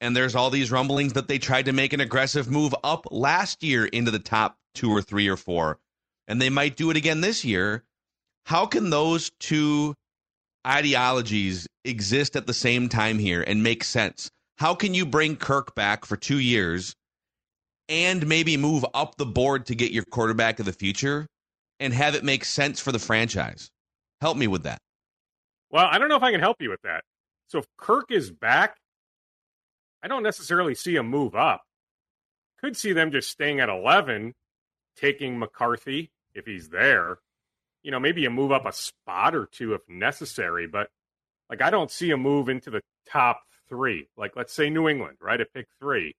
And 0.00 0.16
there's 0.16 0.34
all 0.34 0.50
these 0.50 0.70
rumblings 0.70 1.12
that 1.14 1.28
they 1.28 1.38
tried 1.38 1.66
to 1.66 1.72
make 1.72 1.92
an 1.92 2.00
aggressive 2.00 2.50
move 2.50 2.74
up 2.82 3.06
last 3.10 3.62
year 3.62 3.84
into 3.84 4.10
the 4.10 4.18
top 4.18 4.56
two 4.74 4.90
or 4.90 5.02
three 5.02 5.28
or 5.28 5.36
four. 5.36 5.78
And 6.26 6.40
they 6.40 6.50
might 6.50 6.76
do 6.76 6.90
it 6.90 6.96
again 6.96 7.20
this 7.20 7.44
year 7.44 7.84
how 8.46 8.66
can 8.66 8.90
those 8.90 9.30
two 9.40 9.94
ideologies 10.66 11.66
exist 11.84 12.36
at 12.36 12.46
the 12.46 12.54
same 12.54 12.88
time 12.88 13.18
here 13.18 13.42
and 13.42 13.62
make 13.62 13.84
sense. 13.84 14.30
How 14.58 14.74
can 14.74 14.94
you 14.94 15.04
bring 15.04 15.36
Kirk 15.36 15.74
back 15.74 16.04
for 16.04 16.16
two 16.16 16.38
years 16.38 16.94
and 17.88 18.26
maybe 18.26 18.56
move 18.56 18.84
up 18.94 19.16
the 19.16 19.26
board 19.26 19.66
to 19.66 19.74
get 19.74 19.92
your 19.92 20.04
quarterback 20.04 20.58
of 20.58 20.66
the 20.66 20.72
future 20.72 21.26
and 21.80 21.92
have 21.92 22.14
it 22.14 22.24
make 22.24 22.44
sense 22.44 22.80
for 22.80 22.92
the 22.92 22.98
franchise? 22.98 23.70
Help 24.20 24.36
me 24.36 24.46
with 24.46 24.62
that. 24.64 24.78
Well, 25.70 25.86
I 25.90 25.98
don't 25.98 26.08
know 26.08 26.16
if 26.16 26.22
I 26.22 26.30
can 26.30 26.40
help 26.40 26.60
you 26.60 26.70
with 26.70 26.82
that. 26.82 27.02
So 27.48 27.58
if 27.58 27.66
Kirk 27.76 28.10
is 28.10 28.30
back, 28.30 28.76
I 30.02 30.08
don't 30.08 30.22
necessarily 30.22 30.74
see 30.74 30.96
a 30.96 31.02
move 31.02 31.34
up. 31.34 31.62
Could 32.60 32.76
see 32.76 32.92
them 32.92 33.10
just 33.10 33.30
staying 33.30 33.60
at 33.60 33.68
11, 33.68 34.34
taking 34.96 35.38
McCarthy 35.38 36.10
if 36.34 36.46
he's 36.46 36.68
there. 36.68 37.18
You 37.82 37.90
know, 37.90 38.00
maybe 38.00 38.24
a 38.24 38.30
move 38.30 38.52
up 38.52 38.66
a 38.66 38.72
spot 38.72 39.34
or 39.34 39.46
two 39.46 39.74
if 39.74 39.82
necessary, 39.88 40.66
but 40.66 40.88
like 41.50 41.60
I 41.60 41.70
don't 41.70 41.90
see 41.90 42.10
a 42.10 42.16
move 42.16 42.48
into 42.48 42.70
the 42.70 42.80
top 43.06 43.42
three. 43.68 44.08
Like 44.16 44.36
let's 44.36 44.52
say 44.52 44.70
New 44.70 44.88
England, 44.88 45.18
right, 45.20 45.40
at 45.40 45.52
pick 45.52 45.66
three. 45.78 46.14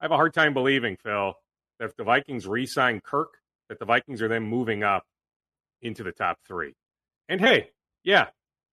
I 0.00 0.04
have 0.04 0.12
a 0.12 0.16
hard 0.16 0.34
time 0.34 0.54
believing, 0.54 0.96
Phil, 1.02 1.34
that 1.78 1.86
if 1.86 1.96
the 1.96 2.04
Vikings 2.04 2.46
re-sign 2.46 3.00
Kirk, 3.00 3.30
that 3.68 3.78
the 3.78 3.84
Vikings 3.84 4.20
are 4.22 4.28
then 4.28 4.42
moving 4.42 4.82
up 4.82 5.04
into 5.82 6.02
the 6.02 6.12
top 6.12 6.38
three. 6.46 6.74
And 7.28 7.40
hey, 7.40 7.70
yeah, 8.04 8.28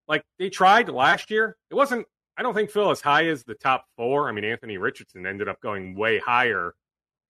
like 0.08 0.24
they 0.40 0.50
tried 0.50 0.90
last 0.90 1.32
year. 1.32 1.58
It 1.70 1.76
wasn't, 1.76 2.06
I 2.38 2.44
don't 2.44 2.54
think, 2.54 2.72
Phil, 2.72 2.92
as 2.92 3.02
high 3.02 3.28
as 3.28 3.44
the 3.44 3.56
top 3.56 3.86
four. 3.98 4.30
I 4.30 4.32
mean, 4.32 4.46
Anthony 4.46 4.78
Richardson 4.78 5.26
ended 5.26 5.48
up 5.48 5.62
going 5.62 5.96
way 5.96 6.20
higher 6.20 6.74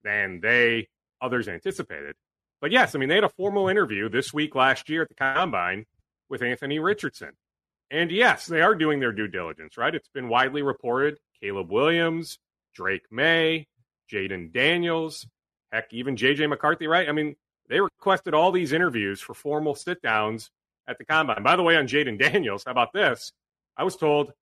than 0.02 0.40
they, 0.40 0.88
others 1.20 1.48
anticipated. 1.48 2.14
But 2.60 2.72
yes, 2.72 2.94
I 2.94 2.98
mean, 2.98 3.08
they 3.08 3.16
had 3.16 3.24
a 3.24 3.30
formal 3.30 3.68
interview 3.68 4.08
this 4.08 4.32
week 4.32 4.54
last 4.54 4.88
year 4.88 5.02
at 5.02 5.08
the 5.08 5.14
Combine 5.14 5.86
with 6.28 6.42
Anthony 6.42 6.78
Richardson. 6.78 7.32
And 7.90 8.10
yes, 8.10 8.46
they 8.46 8.62
are 8.62 8.74
doing 8.74 9.00
their 9.00 9.12
due 9.12 9.28
diligence, 9.28 9.76
right? 9.76 9.94
It's 9.94 10.08
been 10.08 10.28
widely 10.28 10.62
reported 10.62 11.18
Caleb 11.40 11.70
Williams, 11.70 12.38
Drake 12.74 13.04
Maye, 13.10 13.66
Jayden 14.10 14.52
Daniels, 14.52 15.26
heck, 15.70 15.92
even 15.92 16.16
JJ 16.16 16.48
McCarthy, 16.48 16.86
right? 16.86 17.08
I 17.08 17.12
mean, 17.12 17.36
they 17.68 17.80
requested 17.80 18.34
all 18.34 18.52
these 18.52 18.72
interviews 18.72 19.20
for 19.20 19.34
formal 19.34 19.74
sit 19.74 20.02
downs 20.02 20.50
at 20.86 20.98
the 20.98 21.04
combine. 21.04 21.42
By 21.42 21.56
the 21.56 21.62
way, 21.62 21.76
on 21.76 21.86
Jayden 21.86 22.18
Daniels, 22.18 22.64
how 22.64 22.72
about 22.72 22.92
this? 22.92 23.32
I 23.76 23.84
was 23.84 23.96
told 23.96 24.32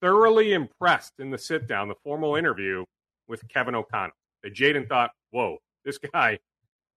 thoroughly 0.00 0.52
impressed 0.52 1.12
in 1.18 1.30
the 1.30 1.38
sit 1.38 1.66
down, 1.66 1.88
the 1.88 1.94
formal 2.02 2.36
interview 2.36 2.84
with 3.28 3.46
Kevin 3.48 3.74
O'Connell. 3.74 4.16
That 4.42 4.54
Jayden 4.54 4.88
thought, 4.88 5.12
whoa, 5.30 5.58
this 5.84 5.98
guy 5.98 6.40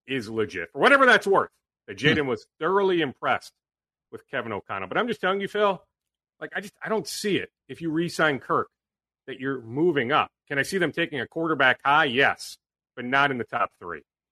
is 0.07 0.29
legit. 0.29 0.71
For 0.71 0.79
whatever 0.79 1.05
that's 1.05 1.27
worth, 1.27 1.51
that 1.87 2.01
hmm. 2.01 2.27
was 2.27 2.47
thoroughly 2.59 3.01
impressed 3.01 3.53
with 4.11 4.27
Kevin 4.29 4.51
O'Connell. 4.51 4.87
But 4.87 4.97
I'm 4.97 5.07
just 5.07 5.21
telling 5.21 5.41
you, 5.41 5.47
Phil, 5.47 5.81
like 6.39 6.51
I 6.55 6.61
just 6.61 6.73
I 6.83 6.89
don't 6.89 7.07
see 7.07 7.37
it. 7.37 7.49
If 7.69 7.81
you 7.81 7.91
re-sign 7.91 8.39
Kirk, 8.39 8.69
that 9.27 9.39
you're 9.39 9.61
moving 9.61 10.11
up. 10.11 10.31
Can 10.47 10.59
I 10.59 10.63
see 10.63 10.77
them 10.77 10.91
taking 10.91 11.19
a 11.19 11.27
quarterback 11.27 11.79
high? 11.83 12.05
Yes, 12.05 12.57
but 12.95 13.05
not 13.05 13.31
in 13.31 13.37
the 13.37 13.43
top 13.43 13.71
three. 13.79 14.01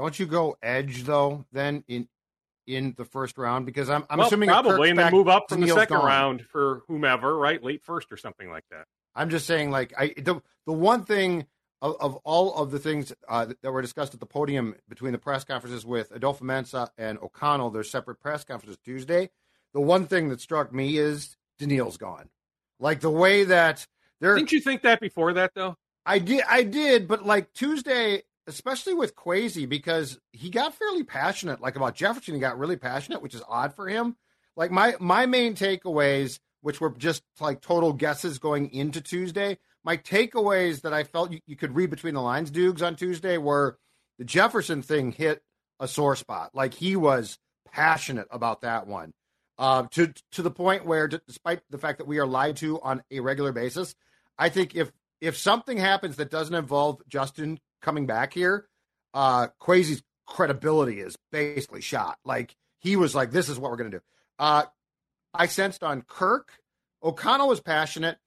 Don't 0.00 0.18
you 0.18 0.26
go 0.26 0.56
edge 0.62 1.04
though? 1.04 1.44
Then 1.52 1.84
in 1.88 2.08
in 2.66 2.94
the 2.96 3.04
first 3.04 3.36
round 3.36 3.66
because 3.66 3.90
I'm, 3.90 4.04
I'm 4.08 4.18
well, 4.18 4.26
assuming 4.26 4.48
probably 4.48 4.90
and 4.90 4.98
then 4.98 5.12
move 5.12 5.28
up 5.28 5.48
from 5.48 5.60
the 5.60 5.68
second 5.68 5.96
gone. 5.96 6.06
round 6.06 6.46
for 6.46 6.82
whomever, 6.88 7.36
right? 7.36 7.62
Late 7.62 7.82
first 7.82 8.12
or 8.12 8.16
something 8.16 8.50
like 8.50 8.64
that. 8.70 8.86
I'm 9.14 9.30
just 9.30 9.46
saying, 9.46 9.70
like 9.70 9.92
I 9.98 10.14
the 10.16 10.40
the 10.66 10.72
one 10.72 11.04
thing 11.04 11.46
of, 11.82 11.96
of 12.00 12.16
all 12.16 12.54
of 12.54 12.70
the 12.70 12.78
things 12.78 13.12
uh, 13.28 13.46
that 13.62 13.72
were 13.72 13.82
discussed 13.82 14.14
at 14.14 14.20
the 14.20 14.26
podium 14.26 14.74
between 14.88 15.12
the 15.12 15.18
press 15.18 15.44
conferences 15.44 15.84
with 15.84 16.12
Adofo-Mensah 16.12 16.90
and 16.98 17.18
O'Connell, 17.18 17.70
their 17.70 17.84
separate 17.84 18.20
press 18.20 18.44
conferences 18.44 18.78
Tuesday. 18.84 19.30
The 19.72 19.80
one 19.80 20.06
thing 20.06 20.28
that 20.28 20.40
struck 20.40 20.72
me 20.72 20.96
is 20.96 21.36
Danielle's 21.58 21.96
gone. 21.96 22.28
Like 22.78 23.00
the 23.00 23.10
way 23.10 23.44
that 23.44 23.86
they're. 24.20 24.36
Didn't 24.36 24.52
you 24.52 24.60
think 24.60 24.82
that 24.82 25.00
before 25.00 25.34
that 25.34 25.52
though? 25.54 25.76
I 26.06 26.18
did, 26.18 26.42
I 26.48 26.62
did, 26.62 27.08
but 27.08 27.26
like 27.26 27.52
Tuesday, 27.52 28.22
especially 28.46 28.94
with 28.94 29.16
Kwesi 29.16 29.68
because 29.68 30.18
he 30.32 30.50
got 30.50 30.74
fairly 30.74 31.04
passionate, 31.04 31.60
like 31.60 31.76
about 31.76 31.94
Jefferson. 31.94 32.34
He 32.34 32.40
got 32.40 32.58
really 32.58 32.76
passionate, 32.76 33.22
which 33.22 33.34
is 33.34 33.42
odd 33.48 33.74
for 33.74 33.88
him. 33.88 34.16
Like 34.56 34.70
my 34.70 34.94
my 35.00 35.26
main 35.26 35.54
takeaways, 35.54 36.38
which 36.60 36.80
were 36.80 36.90
just 36.90 37.22
like 37.40 37.60
total 37.60 37.92
guesses 37.92 38.38
going 38.38 38.72
into 38.72 39.00
Tuesday. 39.00 39.58
My 39.84 39.96
takeaways 39.96 40.82
that 40.82 40.92
I 40.92 41.04
felt 41.04 41.32
you, 41.32 41.40
you 41.46 41.56
could 41.56 41.74
read 41.74 41.90
between 41.90 42.14
the 42.14 42.20
lines, 42.20 42.50
Dukes, 42.50 42.82
on 42.82 42.96
Tuesday 42.96 43.38
were 43.38 43.78
the 44.18 44.24
Jefferson 44.24 44.82
thing 44.82 45.12
hit 45.12 45.42
a 45.78 45.88
sore 45.88 46.16
spot. 46.16 46.50
Like 46.54 46.74
he 46.74 46.96
was 46.96 47.38
passionate 47.72 48.28
about 48.30 48.62
that 48.62 48.86
one. 48.86 49.12
Uh, 49.58 49.86
to 49.92 50.12
to 50.32 50.42
the 50.42 50.50
point 50.50 50.86
where, 50.86 51.06
despite 51.06 51.60
the 51.70 51.78
fact 51.78 51.98
that 51.98 52.06
we 52.06 52.18
are 52.18 52.26
lied 52.26 52.56
to 52.56 52.80
on 52.80 53.02
a 53.10 53.20
regular 53.20 53.52
basis, 53.52 53.94
I 54.38 54.48
think 54.48 54.74
if 54.74 54.90
if 55.20 55.36
something 55.36 55.76
happens 55.76 56.16
that 56.16 56.30
doesn't 56.30 56.54
involve 56.54 57.02
Justin 57.08 57.60
coming 57.80 58.06
back 58.06 58.32
here, 58.32 58.66
uh, 59.14 59.48
Kwesi's 59.60 60.02
credibility 60.26 61.00
is 61.00 61.16
basically 61.32 61.80
shot. 61.80 62.18
Like 62.24 62.56
he 62.78 62.96
was 62.96 63.14
like, 63.14 63.30
"This 63.30 63.48
is 63.48 63.58
what 63.58 63.70
we're 63.70 63.76
going 63.76 63.90
to 63.90 63.98
do." 63.98 64.04
Uh, 64.38 64.64
I 65.34 65.46
sensed 65.46 65.82
on 65.82 66.02
Kirk, 66.02 66.60
O'Connell 67.02 67.48
was 67.48 67.60
passionate. 67.60 68.18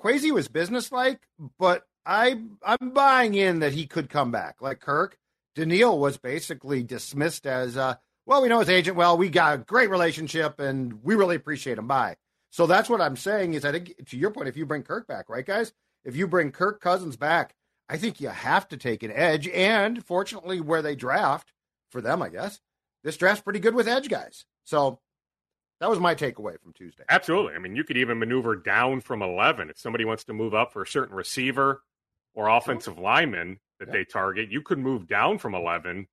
Kwesi 0.00 0.30
was 0.30 0.48
businesslike, 0.48 1.20
but 1.58 1.84
I 2.04 2.42
I'm 2.64 2.90
buying 2.90 3.34
in 3.34 3.60
that 3.60 3.72
he 3.72 3.86
could 3.86 4.08
come 4.08 4.30
back. 4.30 4.60
Like 4.60 4.80
Kirk, 4.80 5.16
Danielle 5.54 5.98
was 5.98 6.16
basically 6.16 6.82
dismissed 6.82 7.46
as, 7.46 7.76
uh, 7.76 7.94
well, 8.26 8.42
we 8.42 8.48
know 8.48 8.60
his 8.60 8.68
agent 8.68 8.96
well. 8.96 9.16
We 9.16 9.28
got 9.28 9.54
a 9.54 9.58
great 9.58 9.90
relationship, 9.90 10.60
and 10.60 11.02
we 11.02 11.14
really 11.14 11.36
appreciate 11.36 11.78
him. 11.78 11.86
Bye. 11.86 12.16
So 12.50 12.66
that's 12.66 12.90
what 12.90 13.00
I'm 13.00 13.16
saying. 13.16 13.54
Is 13.54 13.64
I 13.64 13.72
think 13.72 13.94
to 14.06 14.16
your 14.16 14.30
point, 14.30 14.48
if 14.48 14.56
you 14.56 14.66
bring 14.66 14.82
Kirk 14.82 15.06
back, 15.06 15.28
right, 15.28 15.46
guys? 15.46 15.72
If 16.04 16.16
you 16.16 16.26
bring 16.26 16.50
Kirk 16.50 16.80
Cousins 16.80 17.16
back, 17.16 17.54
I 17.92 17.98
think 17.98 18.22
you 18.22 18.28
have 18.28 18.66
to 18.68 18.78
take 18.78 19.02
an 19.02 19.12
edge. 19.12 19.46
And 19.48 20.02
fortunately, 20.06 20.62
where 20.62 20.80
they 20.80 20.96
draft 20.96 21.52
for 21.90 22.00
them, 22.00 22.22
I 22.22 22.30
guess 22.30 22.58
this 23.04 23.18
draft's 23.18 23.42
pretty 23.42 23.58
good 23.58 23.74
with 23.74 23.86
edge 23.86 24.08
guys. 24.08 24.46
So 24.64 24.98
that 25.78 25.90
was 25.90 26.00
my 26.00 26.14
takeaway 26.14 26.58
from 26.58 26.72
Tuesday. 26.72 27.04
Absolutely. 27.10 27.52
I 27.52 27.58
mean, 27.58 27.76
you 27.76 27.84
could 27.84 27.98
even 27.98 28.18
maneuver 28.18 28.56
down 28.56 29.02
from 29.02 29.20
11 29.20 29.68
if 29.68 29.78
somebody 29.78 30.06
wants 30.06 30.24
to 30.24 30.32
move 30.32 30.54
up 30.54 30.72
for 30.72 30.82
a 30.82 30.86
certain 30.86 31.14
receiver 31.14 31.82
or 32.34 32.48
offensive 32.48 32.98
lineman 32.98 33.58
that 33.78 33.88
yeah. 33.88 33.92
they 33.92 34.04
target. 34.06 34.50
You 34.50 34.62
could 34.62 34.78
move 34.78 35.06
down 35.06 35.36
from 35.36 35.54
11, 35.54 36.06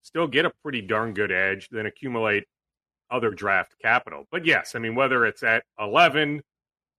still 0.00 0.28
get 0.28 0.46
a 0.46 0.52
pretty 0.62 0.80
darn 0.80 1.12
good 1.12 1.30
edge, 1.30 1.68
then 1.70 1.84
accumulate 1.84 2.44
other 3.10 3.32
draft 3.32 3.74
capital. 3.82 4.24
But 4.32 4.46
yes, 4.46 4.74
I 4.74 4.78
mean, 4.78 4.94
whether 4.94 5.26
it's 5.26 5.42
at 5.42 5.64
11, 5.78 6.40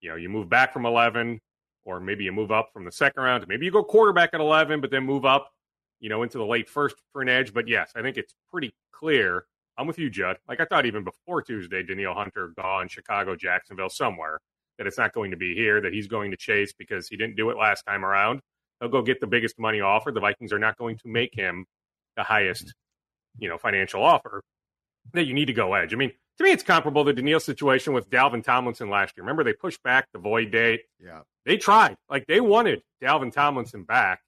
you 0.01 0.09
know, 0.11 0.17
you 0.17 0.29
move 0.29 0.49
back 0.49 0.71
from 0.71 0.85
11, 0.85 1.39
or 1.85 1.99
maybe 1.99 2.23
you 2.23 2.31
move 2.31 2.51
up 2.51 2.69
from 2.73 2.85
the 2.85 2.91
second 2.91 3.23
round. 3.23 3.45
Maybe 3.47 3.65
you 3.65 3.71
go 3.71 3.83
quarterback 3.83 4.31
at 4.33 4.41
11, 4.41 4.81
but 4.81 4.91
then 4.91 5.03
move 5.03 5.25
up, 5.25 5.51
you 5.99 6.09
know, 6.09 6.23
into 6.23 6.37
the 6.37 6.45
late 6.45 6.69
first 6.69 6.95
for 7.11 7.21
an 7.21 7.29
edge. 7.29 7.53
But 7.53 7.67
yes, 7.67 7.91
I 7.95 8.01
think 8.01 8.17
it's 8.17 8.33
pretty 8.51 8.73
clear. 8.91 9.45
I'm 9.77 9.87
with 9.87 9.97
you, 9.97 10.09
Judd. 10.09 10.37
Like 10.47 10.59
I 10.59 10.65
thought 10.65 10.85
even 10.85 11.03
before 11.03 11.41
Tuesday, 11.41 11.83
Danielle 11.83 12.13
Hunter 12.13 12.53
gone 12.57 12.87
Chicago, 12.89 13.35
Jacksonville, 13.35 13.89
somewhere 13.89 14.39
that 14.77 14.87
it's 14.87 14.97
not 14.97 15.13
going 15.13 15.31
to 15.31 15.37
be 15.37 15.55
here, 15.55 15.81
that 15.81 15.93
he's 15.93 16.07
going 16.07 16.31
to 16.31 16.37
chase 16.37 16.73
because 16.77 17.07
he 17.07 17.17
didn't 17.17 17.35
do 17.35 17.49
it 17.49 17.57
last 17.57 17.83
time 17.85 18.03
around. 18.05 18.41
He'll 18.79 18.89
go 18.89 19.01
get 19.01 19.19
the 19.19 19.27
biggest 19.27 19.59
money 19.59 19.81
offer. 19.81 20.11
The 20.11 20.21
Vikings 20.21 20.53
are 20.53 20.59
not 20.59 20.77
going 20.77 20.97
to 20.97 21.07
make 21.07 21.35
him 21.35 21.65
the 22.15 22.23
highest, 22.23 22.73
you 23.37 23.49
know, 23.49 23.57
financial 23.57 24.03
offer 24.03 24.41
that 25.13 25.25
you 25.25 25.33
need 25.33 25.45
to 25.45 25.53
go 25.53 25.73
edge. 25.73 25.93
I 25.93 25.97
mean, 25.97 26.11
to 26.39 26.45
me, 26.45 26.51
it's 26.51 26.63
comparable 26.63 27.03
to 27.03 27.11
Danielle's 27.11 27.43
situation 27.43 27.91
with 27.91 28.09
Dalvin 28.09 28.41
Tomlinson 28.41 28.89
last 28.89 29.17
year. 29.17 29.23
Remember, 29.23 29.43
they 29.43 29.51
pushed 29.51 29.83
back 29.83 30.07
the 30.13 30.19
void 30.19 30.51
date. 30.51 30.83
Yeah. 31.03 31.21
They 31.45 31.57
tried. 31.57 31.97
Like, 32.09 32.27
they 32.27 32.39
wanted 32.39 32.81
Dalvin 33.03 33.33
Tomlinson 33.33 33.83
back. 33.83 34.21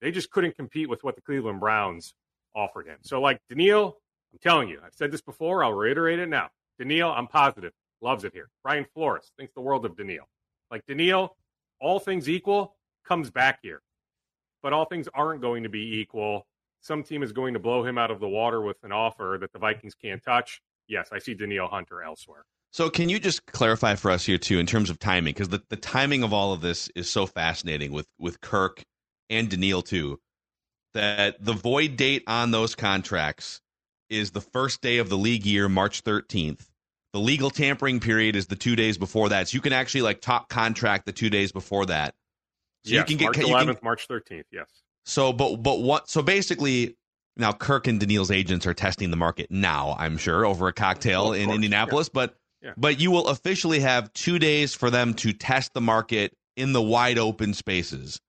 They 0.00 0.10
just 0.10 0.30
couldn't 0.30 0.56
compete 0.56 0.88
with 0.88 1.04
what 1.04 1.14
the 1.14 1.20
Cleveland 1.20 1.60
Browns 1.60 2.14
offered 2.56 2.86
him. 2.86 2.96
So, 3.02 3.20
like, 3.20 3.38
Danielle, 3.50 3.98
I'm 4.32 4.38
telling 4.38 4.70
you, 4.70 4.80
I've 4.82 4.94
said 4.94 5.12
this 5.12 5.20
before. 5.20 5.62
I'll 5.62 5.74
reiterate 5.74 6.18
it 6.20 6.30
now. 6.30 6.48
Danielle, 6.78 7.12
I'm 7.12 7.26
positive, 7.26 7.72
loves 8.00 8.24
it 8.24 8.32
here. 8.32 8.48
Brian 8.62 8.86
Flores 8.94 9.30
thinks 9.36 9.52
the 9.52 9.60
world 9.60 9.84
of 9.84 9.94
Danielle. 9.94 10.28
Like, 10.70 10.86
Danielle, 10.86 11.36
all 11.82 12.00
things 12.00 12.30
equal, 12.30 12.76
comes 13.06 13.30
back 13.30 13.58
here. 13.62 13.82
But 14.62 14.72
all 14.72 14.86
things 14.86 15.06
aren't 15.12 15.42
going 15.42 15.64
to 15.64 15.68
be 15.68 15.98
equal. 15.98 16.46
Some 16.80 17.02
team 17.02 17.22
is 17.22 17.32
going 17.32 17.52
to 17.52 17.60
blow 17.60 17.84
him 17.84 17.98
out 17.98 18.10
of 18.10 18.20
the 18.20 18.28
water 18.28 18.62
with 18.62 18.78
an 18.84 18.92
offer 18.92 19.36
that 19.38 19.52
the 19.52 19.58
Vikings 19.58 19.94
can't 19.94 20.22
touch 20.22 20.62
yes, 20.92 21.08
I 21.10 21.18
see 21.18 21.34
Danielle 21.34 21.68
Hunter 21.68 22.02
elsewhere. 22.02 22.44
So 22.70 22.88
can 22.88 23.08
you 23.08 23.18
just 23.18 23.44
clarify 23.46 23.96
for 23.96 24.10
us 24.10 24.24
here 24.24 24.38
too 24.38 24.58
in 24.58 24.66
terms 24.66 24.90
of 24.90 24.98
timing 24.98 25.34
because 25.34 25.48
the, 25.48 25.62
the 25.68 25.76
timing 25.76 26.22
of 26.22 26.32
all 26.32 26.52
of 26.52 26.60
this 26.60 26.88
is 26.94 27.10
so 27.10 27.26
fascinating 27.26 27.92
with 27.92 28.06
with 28.18 28.40
Kirk 28.40 28.82
and 29.28 29.48
Danielle 29.48 29.82
too 29.82 30.20
that 30.94 31.42
the 31.42 31.54
void 31.54 31.96
date 31.96 32.22
on 32.26 32.50
those 32.50 32.74
contracts 32.74 33.60
is 34.10 34.30
the 34.30 34.40
first 34.40 34.82
day 34.82 34.98
of 34.98 35.08
the 35.08 35.16
league 35.16 35.46
year 35.46 35.68
March 35.68 36.04
13th. 36.04 36.68
The 37.14 37.18
legal 37.18 37.50
tampering 37.50 37.98
period 37.98 38.36
is 38.36 38.46
the 38.46 38.56
2 38.56 38.76
days 38.76 38.98
before 38.98 39.30
that. 39.30 39.48
So 39.48 39.56
you 39.56 39.60
can 39.62 39.72
actually 39.72 40.02
like 40.02 40.20
top 40.20 40.48
contract 40.48 41.06
the 41.06 41.12
2 41.12 41.30
days 41.30 41.52
before 41.52 41.86
that. 41.86 42.14
So 42.84 42.92
yes, 42.94 43.00
you 43.00 43.04
can 43.04 43.16
get 43.16 43.24
March 43.24 43.48
you 43.48 43.54
11th, 43.54 43.66
can, 43.66 43.84
March 43.84 44.08
13th. 44.08 44.44
Yes. 44.50 44.66
so 45.04 45.32
but 45.32 45.56
but 45.56 45.80
what 45.80 46.08
so 46.08 46.22
basically 46.22 46.96
now 47.36 47.52
Kirk 47.52 47.86
and 47.86 47.98
Danielle's 47.98 48.30
agents 48.30 48.66
are 48.66 48.74
testing 48.74 49.10
the 49.10 49.16
market 49.16 49.50
now, 49.50 49.96
I'm 49.98 50.16
sure, 50.18 50.44
over 50.44 50.68
a 50.68 50.72
cocktail 50.72 51.32
in 51.32 51.46
course, 51.46 51.54
Indianapolis, 51.54 52.08
but 52.08 52.36
Yeah. 52.62 52.74
but 52.76 53.00
you 53.00 53.10
will 53.10 53.28
officially 53.28 53.80
have 53.80 54.12
2 54.12 54.38
days 54.38 54.74
for 54.74 54.90
them 54.90 55.14
to 55.14 55.32
test 55.32 55.74
the 55.74 55.80
market 55.80 56.32
in 56.56 56.72
the 56.72 56.82
wide 56.82 57.18
open 57.18 57.54
spaces. 57.54 58.20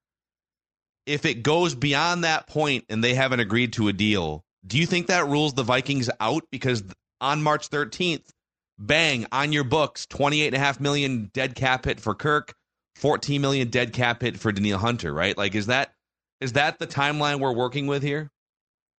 If 1.06 1.24
it 1.26 1.42
goes 1.42 1.74
beyond 1.74 2.24
that 2.24 2.46
point 2.46 2.84
and 2.88 3.04
they 3.04 3.14
haven't 3.14 3.40
agreed 3.40 3.74
to 3.74 3.88
a 3.88 3.92
deal, 3.92 4.42
do 4.66 4.78
you 4.78 4.86
think 4.86 5.08
that 5.08 5.28
rules 5.28 5.52
the 5.52 5.62
Vikings 5.62 6.08
out 6.18 6.44
because 6.50 6.82
on 7.20 7.42
March 7.42 7.68
13th, 7.68 8.30
bang, 8.78 9.26
on 9.30 9.52
your 9.52 9.64
books, 9.64 10.06
28.5 10.06 10.80
million 10.80 11.30
dead 11.34 11.54
cap 11.54 11.84
hit 11.84 12.00
for 12.00 12.14
Kirk, 12.14 12.54
14 12.96 13.40
million 13.40 13.68
dead 13.68 13.92
cap 13.92 14.22
hit 14.22 14.38
for 14.38 14.50
Danielle 14.50 14.78
Hunter, 14.78 15.12
right? 15.12 15.36
Like 15.36 15.54
is 15.54 15.66
that 15.66 15.92
is 16.40 16.52
that 16.54 16.78
the 16.78 16.86
timeline 16.86 17.38
we're 17.40 17.52
working 17.54 17.86
with 17.86 18.02
here? 18.02 18.30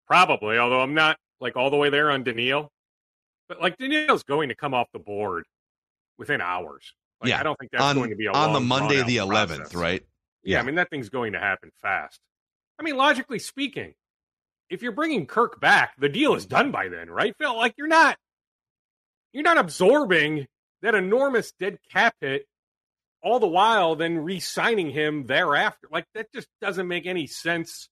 Probably, 0.08 0.58
although 0.58 0.82
I'm 0.82 0.94
not 0.94 1.18
like 1.40 1.56
all 1.56 1.70
the 1.70 1.78
way 1.78 1.90
there 1.90 2.12
on 2.12 2.24
Danielle. 2.24 2.72
But 3.48 3.62
like 3.62 3.78
Danielle's 3.78 4.24
going 4.24 4.50
to 4.50 4.56
come 4.56 4.74
off 4.74 4.88
the 4.94 5.00
board 5.00 5.46
within 6.18 6.42
hours. 6.42 6.94
Like, 7.22 7.30
Yeah, 7.30 7.40
I 7.40 7.44
don't 7.44 7.58
think 7.60 7.72
that's 7.72 7.84
on 7.84 7.96
going 7.96 8.10
to 8.10 8.16
be 8.16 8.26
a 8.26 8.32
on 8.32 8.54
the 8.54 8.60
Monday 8.60 9.04
the 9.04 9.18
11th, 9.18 9.58
process. 9.58 9.76
right? 9.76 10.04
Yeah, 10.44 10.60
I 10.60 10.64
mean 10.64 10.76
that 10.76 10.90
thing's 10.90 11.10
going 11.10 11.34
to 11.34 11.40
happen 11.40 11.72
fast. 11.82 12.20
I 12.80 12.84
mean, 12.84 12.98
logically 12.98 13.40
speaking, 13.40 13.94
if 14.70 14.82
you're 14.82 14.92
bringing 14.92 15.26
Kirk 15.26 15.60
back, 15.62 15.94
the 15.98 16.10
deal 16.10 16.36
is 16.36 16.46
done 16.46 16.72
by 16.72 16.88
then, 16.90 17.10
right, 17.10 17.36
Phil? 17.40 17.56
Like 17.56 17.74
you're 17.78 17.88
not 17.88 18.18
you're 19.34 19.44
not 19.44 19.58
absorbing 19.58 20.48
that 20.82 20.96
enormous 20.96 21.52
dead 21.60 21.78
cap 21.92 22.16
hit 22.22 22.46
all 23.24 23.40
the 23.40 23.48
while 23.48 23.96
then 23.96 24.20
re-signing 24.20 24.90
him 24.92 25.26
thereafter. 25.26 25.88
Like 25.92 26.06
that 26.14 26.32
just 26.34 26.48
doesn't 26.62 26.88
make 26.88 27.06
any 27.08 27.26
sense 27.28 27.90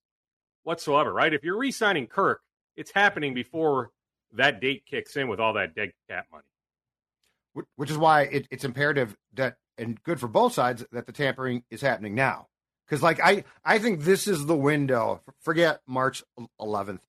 whatsoever, 0.64 1.14
right? 1.14 1.34
If 1.34 1.44
you're 1.44 1.58
re-signing 1.58 2.08
Kirk, 2.08 2.42
it's 2.76 2.92
happening 2.92 3.34
before 3.34 3.92
that 4.34 4.60
date 4.60 4.86
kicks 4.86 5.16
in 5.16 5.28
with 5.28 5.40
all 5.40 5.54
that 5.54 5.76
dead 5.76 5.94
cap 6.10 6.26
money. 6.32 7.66
Which 7.76 7.92
is 7.92 7.98
why 7.98 8.24
it, 8.24 8.48
it's 8.50 8.64
imperative 8.64 9.16
that 9.34 9.58
and 9.78 10.02
good 10.04 10.20
for 10.20 10.28
both 10.28 10.54
sides 10.54 10.86
that 10.92 11.06
the 11.06 11.12
tampering 11.12 11.64
is 11.70 11.82
happening 11.82 12.16
now 12.16 12.48
because 12.86 13.02
like 13.02 13.20
i 13.22 13.44
i 13.66 13.80
think 13.80 14.02
this 14.02 14.28
is 14.28 14.46
the 14.46 14.56
window 14.56 15.22
forget 15.42 15.82
march 15.88 16.24
11th 16.60 17.00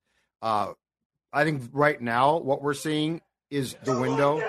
uh 0.43 0.73
i 1.33 1.45
think 1.45 1.63
right 1.73 2.01
now 2.01 2.39
what 2.39 2.63
we're 2.63 2.75
seeing 2.75 3.21
is 3.51 3.77
the 3.85 3.99
window 3.99 4.43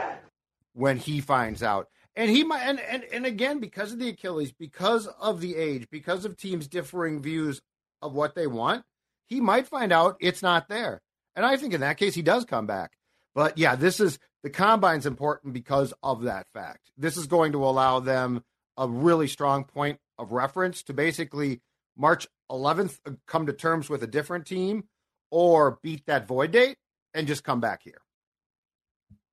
when 0.74 0.98
he 0.98 1.20
finds 1.20 1.62
out 1.62 1.90
and 2.16 2.30
he 2.30 2.44
might 2.44 2.62
and, 2.62 2.80
and 2.80 3.04
and 3.12 3.26
again 3.26 3.60
because 3.60 3.92
of 3.92 4.00
the 4.00 4.10
achilles 4.10 4.52
because 4.52 5.08
of 5.20 5.42
the 5.42 5.56
age 5.56 5.88
because 5.90 6.26
of 6.26 6.38
teams 6.38 6.68
differing 6.68 7.22
views 7.22 7.62
of 8.02 8.14
what 8.14 8.36
they 8.36 8.48
want 8.48 8.84
he 9.28 9.42
might 9.42 9.68
find 9.68 9.92
out 9.92 10.18
it's 10.20 10.42
not 10.42 10.68
there 10.70 11.02
and 11.36 11.46
i 11.46 11.58
think 11.58 11.74
in 11.74 11.82
that 11.82 11.98
case 11.98 12.16
he 12.16 12.22
does 12.22 12.46
come 12.46 12.66
back 12.66 12.92
but 13.36 13.58
yeah, 13.58 13.76
this 13.76 14.00
is 14.00 14.18
the 14.42 14.50
combine's 14.50 15.06
important 15.06 15.54
because 15.54 15.94
of 16.02 16.24
that 16.24 16.48
fact. 16.54 16.90
This 16.98 17.18
is 17.18 17.28
going 17.28 17.52
to 17.52 17.64
allow 17.64 18.00
them 18.00 18.44
a 18.78 18.88
really 18.88 19.28
strong 19.28 19.66
point 19.66 20.00
of 20.18 20.32
reference 20.32 20.82
to 20.84 20.94
basically 20.94 21.62
March 21.98 22.26
11th 22.50 22.98
uh, 23.06 23.12
come 23.28 23.46
to 23.46 23.54
terms 23.54 23.90
with 23.90 24.02
a 24.04 24.08
different 24.08 24.46
team 24.46 24.86
or 25.30 25.80
beat 25.84 26.06
that 26.06 26.28
void 26.28 26.52
date 26.52 26.78
and 27.14 27.28
just 27.28 27.44
come 27.44 27.60
back 27.60 27.82
here. 27.84 28.02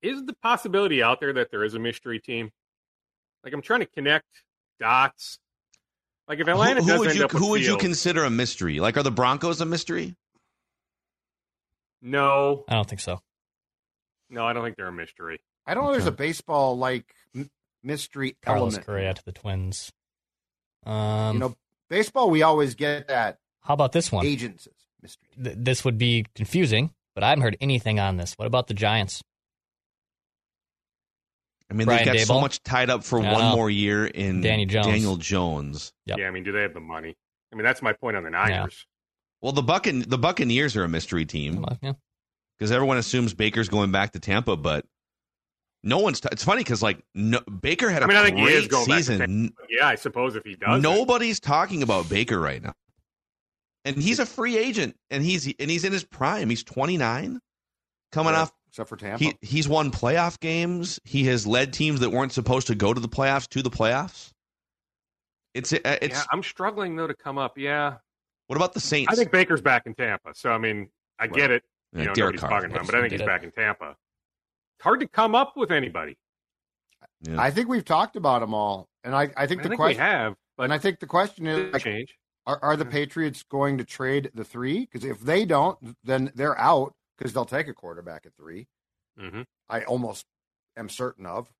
Is 0.02 0.24
the 0.24 0.34
possibility 0.42 1.00
out 1.02 1.20
there 1.20 1.32
that 1.34 1.52
there 1.52 1.62
is 1.62 1.74
a 1.74 1.78
mystery 1.78 2.18
team? 2.18 2.50
Like 3.44 3.52
I'm 3.52 3.62
trying 3.62 3.80
to 3.80 3.86
connect 3.86 4.26
dots. 4.80 5.38
Like 6.28 6.38
if 6.40 6.48
Atlanta 6.48 6.80
who, 6.82 6.86
does 6.86 6.94
who 6.96 7.00
would 7.00 7.08
end 7.10 7.18
you 7.18 7.24
up 7.24 7.32
with 7.32 7.42
who 7.42 7.50
would 7.50 7.64
you 7.64 7.76
consider 7.76 8.24
a 8.24 8.30
mystery? 8.30 8.80
Like 8.80 8.96
are 8.96 9.02
the 9.02 9.10
Broncos 9.10 9.60
a 9.60 9.66
mystery? 9.66 10.14
No, 12.00 12.64
I 12.68 12.74
don't 12.74 12.88
think 12.88 13.00
so. 13.00 13.20
no, 14.28 14.46
I 14.46 14.52
don't 14.52 14.64
think 14.64 14.76
they're 14.76 14.88
a 14.88 14.92
mystery. 14.92 15.40
I 15.66 15.74
don't 15.74 15.84
know 15.84 15.92
there's 15.92 16.06
a 16.06 16.12
baseball 16.12 16.76
like 16.76 17.14
mystery 17.82 18.36
Carlos 18.42 18.74
element. 18.74 18.86
Correa 18.86 19.14
to 19.14 19.24
the 19.24 19.32
Twins. 19.32 19.92
Um, 20.84 21.34
you 21.34 21.40
know, 21.40 21.56
baseball 21.88 22.30
we 22.30 22.42
always 22.42 22.74
get 22.74 23.08
that 23.08 23.38
how 23.60 23.74
about 23.74 23.92
this 23.92 24.10
one? 24.10 24.26
agents 24.26 24.66
mystery. 25.00 25.28
Th- 25.42 25.56
this 25.58 25.84
would 25.84 25.98
be 25.98 26.26
confusing, 26.34 26.92
but 27.14 27.22
I 27.22 27.28
haven't 27.28 27.42
heard 27.42 27.56
anything 27.60 28.00
on 28.00 28.16
this. 28.16 28.34
What 28.34 28.46
about 28.46 28.66
the 28.66 28.74
Giants? 28.74 29.22
I 31.72 31.76
mean, 31.76 31.86
Brian 31.86 32.04
they've 32.04 32.14
got 32.18 32.26
so 32.26 32.40
much 32.40 32.62
tied 32.62 32.90
up 32.90 33.02
for 33.02 33.18
one 33.18 33.32
know. 33.32 33.56
more 33.56 33.70
year 33.70 34.06
in 34.06 34.42
Danny 34.42 34.66
Jones. 34.66 34.86
Daniel 34.86 35.16
Jones. 35.16 35.92
Yep. 36.06 36.18
Yeah, 36.18 36.28
I 36.28 36.30
mean, 36.30 36.44
do 36.44 36.52
they 36.52 36.62
have 36.62 36.74
the 36.74 36.80
money? 36.80 37.16
I 37.52 37.56
mean, 37.56 37.64
that's 37.64 37.80
my 37.82 37.92
point 37.92 38.16
on 38.16 38.24
the 38.24 38.30
Niners. 38.30 38.86
Well, 39.40 39.52
the 39.52 39.62
Buccan- 39.62 40.08
the 40.08 40.18
Buccaneers 40.18 40.76
are 40.76 40.84
a 40.84 40.88
mystery 40.88 41.24
team 41.24 41.62
Well, 41.62 41.78
yeah. 41.82 41.92
because 42.58 42.70
everyone 42.70 42.98
assumes 42.98 43.34
Baker's 43.34 43.68
going 43.68 43.90
back 43.90 44.12
to 44.12 44.20
Tampa, 44.20 44.56
but 44.56 44.84
no 45.82 45.98
one's. 45.98 46.20
T- 46.20 46.28
it's 46.30 46.44
funny 46.44 46.60
because 46.60 46.82
like 46.82 47.02
no, 47.14 47.40
Baker 47.40 47.90
had 47.90 48.02
a 48.02 48.04
I 48.04 48.08
mean, 48.08 48.16
I 48.18 48.24
think 48.24 48.36
he 48.36 48.44
great 48.44 48.54
is 48.56 48.68
going 48.68 48.86
back 48.86 48.98
to 48.98 49.02
season. 49.02 49.18
Tampa. 49.18 49.54
Yeah, 49.68 49.88
I 49.88 49.94
suppose 49.96 50.36
if 50.36 50.44
he 50.44 50.54
does, 50.54 50.78
it. 50.78 50.82
Nobody's 50.82 51.40
talking 51.40 51.82
about 51.82 52.08
Baker 52.08 52.38
right 52.38 52.62
now, 52.62 52.74
and 53.84 53.96
he's 53.96 54.18
a 54.20 54.26
free 54.26 54.56
agent, 54.58 54.96
and 55.10 55.24
he's 55.24 55.52
and 55.58 55.70
he's 55.70 55.84
in 55.84 55.92
his 55.92 56.04
prime. 56.04 56.48
He's 56.50 56.62
twenty 56.62 56.96
nine, 56.96 57.40
coming 58.12 58.34
Yeah, 58.34 58.42
off. 58.42 58.52
Except 58.72 58.88
for 58.88 58.96
Tampa. 58.96 59.22
He 59.22 59.34
he's 59.42 59.68
won 59.68 59.90
playoff 59.90 60.40
games. 60.40 60.98
He 61.04 61.24
has 61.24 61.46
led 61.46 61.72
teams 61.72 62.00
that 62.00 62.10
weren't 62.10 62.32
supposed 62.32 62.66
to 62.68 62.74
go 62.74 62.94
to 62.94 63.00
the 63.00 63.08
playoffs 63.08 63.46
to 63.48 63.62
the 63.62 63.70
playoffs. 63.70 64.30
It's 65.54 65.72
uh, 65.72 65.78
it's. 65.84 66.14
yeah, 66.14 66.22
I'm 66.32 66.42
struggling 66.42 66.96
though 66.96 67.06
to 67.06 67.14
come 67.14 67.36
up. 67.36 67.58
Yeah, 67.58 67.96
what 68.46 68.56
about 68.56 68.72
the 68.72 68.80
Saints? 68.80 69.12
I 69.12 69.16
think 69.16 69.30
Baker's 69.30 69.60
back 69.60 69.86
in 69.86 69.94
Tampa. 69.94 70.34
So 70.34 70.50
I 70.50 70.58
mean, 70.58 70.88
I 71.18 71.26
get 71.26 71.50
it. 71.50 71.62
You 71.92 71.98
Yeah, 71.98 72.02
You 72.02 72.08
know, 72.08 72.14
Derek 72.14 72.34
nobody's 72.34 72.40
Carr. 72.40 72.50
talking 72.50 72.70
about 72.74 72.86
but 72.86 72.94
I 72.94 73.00
think 73.00 73.12
he's 73.12 73.20
it. 73.20 73.26
back 73.26 73.42
in 73.42 73.50
Tampa. 73.50 73.90
It's 73.90 74.84
hard 74.84 75.00
to 75.00 75.06
come 75.06 75.34
up 75.34 75.54
with 75.56 75.70
anybody. 75.70 76.16
Yeah. 77.20 77.40
I 77.40 77.50
think 77.50 77.68
we've 77.68 77.84
talked 77.84 78.16
about 78.16 78.40
them 78.40 78.54
all. 78.54 78.88
And 79.04 79.14
I, 79.14 79.30
I 79.36 79.46
think 79.46 79.60
I 79.60 79.64
the 79.64 79.68
think 79.68 79.70
we 79.72 79.76
question 79.76 80.00
have, 80.00 80.36
but 80.56 80.64
and 80.64 80.72
I 80.72 80.78
think 80.78 80.98
the 80.98 81.06
question 81.06 81.46
is 81.46 81.72
like, 81.72 81.82
change. 81.82 82.16
Are, 82.46 82.58
are 82.62 82.76
the 82.76 82.84
Patriots 82.84 83.42
going 83.42 83.78
to 83.78 83.84
trade 83.84 84.30
the 84.34 84.44
three? 84.44 84.80
Because 84.80 85.04
if 85.04 85.20
they 85.20 85.44
don't, 85.44 85.78
then 86.02 86.32
they're 86.34 86.58
out 86.58 86.94
because 87.22 87.32
they'll 87.34 87.44
take 87.44 87.68
a 87.68 87.74
quarterback 87.74 88.26
at 88.26 88.34
3 88.36 88.66
hmm 89.18 89.42
I 89.68 89.82
almost 89.84 90.26
am 90.76 90.88
certain 90.88 91.24
of 91.26 91.50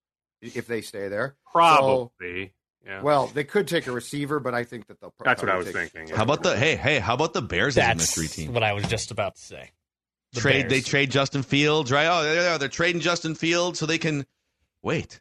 if 0.40 0.66
they 0.66 0.81
stay 0.81 1.09
there. 1.09 1.37
Probably. 1.53 2.53
yeah. 2.85 3.01
Well, 3.03 3.29
they 3.29 3.44
could 3.44 3.68
take 3.68 3.87
a 3.87 3.92
receiver, 3.92 4.40
but 4.40 4.55
I 4.55 4.64
think 4.64 4.87
that 4.88 5.01
they'll. 5.01 5.12
pro- 5.18 5.25
That's 5.25 5.42
what 5.42 5.51
I 5.51 5.57
was 5.57 5.66
take- 5.72 5.92
thinking. 5.92 6.14
How 6.16 6.25
about 6.25 6.42
the 6.42 6.57
hey 6.57 6.75
hey? 6.77 6.98
How 6.98 7.14
about 7.14 7.33
the 7.33 7.42
Bears 7.42 7.77
as 7.79 7.85
a 7.85 7.87
That's 7.88 7.98
mystery 8.16 8.29
team? 8.29 8.53
what 8.55 8.62
I 8.62 8.72
was 8.72 8.85
just 8.87 9.11
about 9.11 9.37
to 9.37 9.40
say. 9.42 9.70
The 10.33 10.40
trade 10.40 10.68
they 10.68 10.81
trade 10.81 11.11
Justin 11.11 11.42
Fields, 11.42 11.92
right? 11.92 12.07
Oh, 12.07 12.22
they're, 12.25 12.59
they're 12.59 12.68
trading 12.68 13.01
Justin 13.03 13.35
Fields 13.35 13.79
so 13.79 13.87
they 13.87 13.98
can 13.98 14.27
wait. 14.83 15.20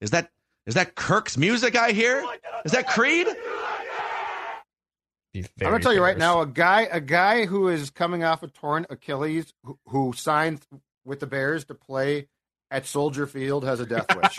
Is 0.00 0.10
that 0.10 0.30
is 0.66 0.74
that 0.74 0.94
Kirk's 0.94 1.36
music 1.36 1.76
I 1.76 1.90
hear? 1.92 2.24
Is 2.64 2.72
that 2.72 2.88
Creed? 2.88 3.26
Be 5.34 5.66
I'm 5.66 5.72
gonna 5.72 5.80
tell 5.82 5.92
you 5.92 6.02
right 6.02 6.16
now, 6.16 6.40
a 6.42 6.46
guy, 6.46 6.82
a 6.90 7.00
guy 7.00 7.44
who 7.46 7.68
is 7.68 7.90
coming 7.90 8.22
off 8.22 8.42
a 8.44 8.48
torn 8.48 8.86
Achilles, 8.88 9.52
who, 9.64 9.78
who 9.88 10.12
signed 10.16 10.64
with 11.04 11.18
the 11.20 11.26
Bears 11.26 11.64
to 11.66 11.74
play 11.74 12.28
at 12.70 12.86
Soldier 12.86 13.26
Field, 13.26 13.64
has 13.64 13.80
a 13.80 13.86
death 13.86 14.06
wish. 14.16 14.36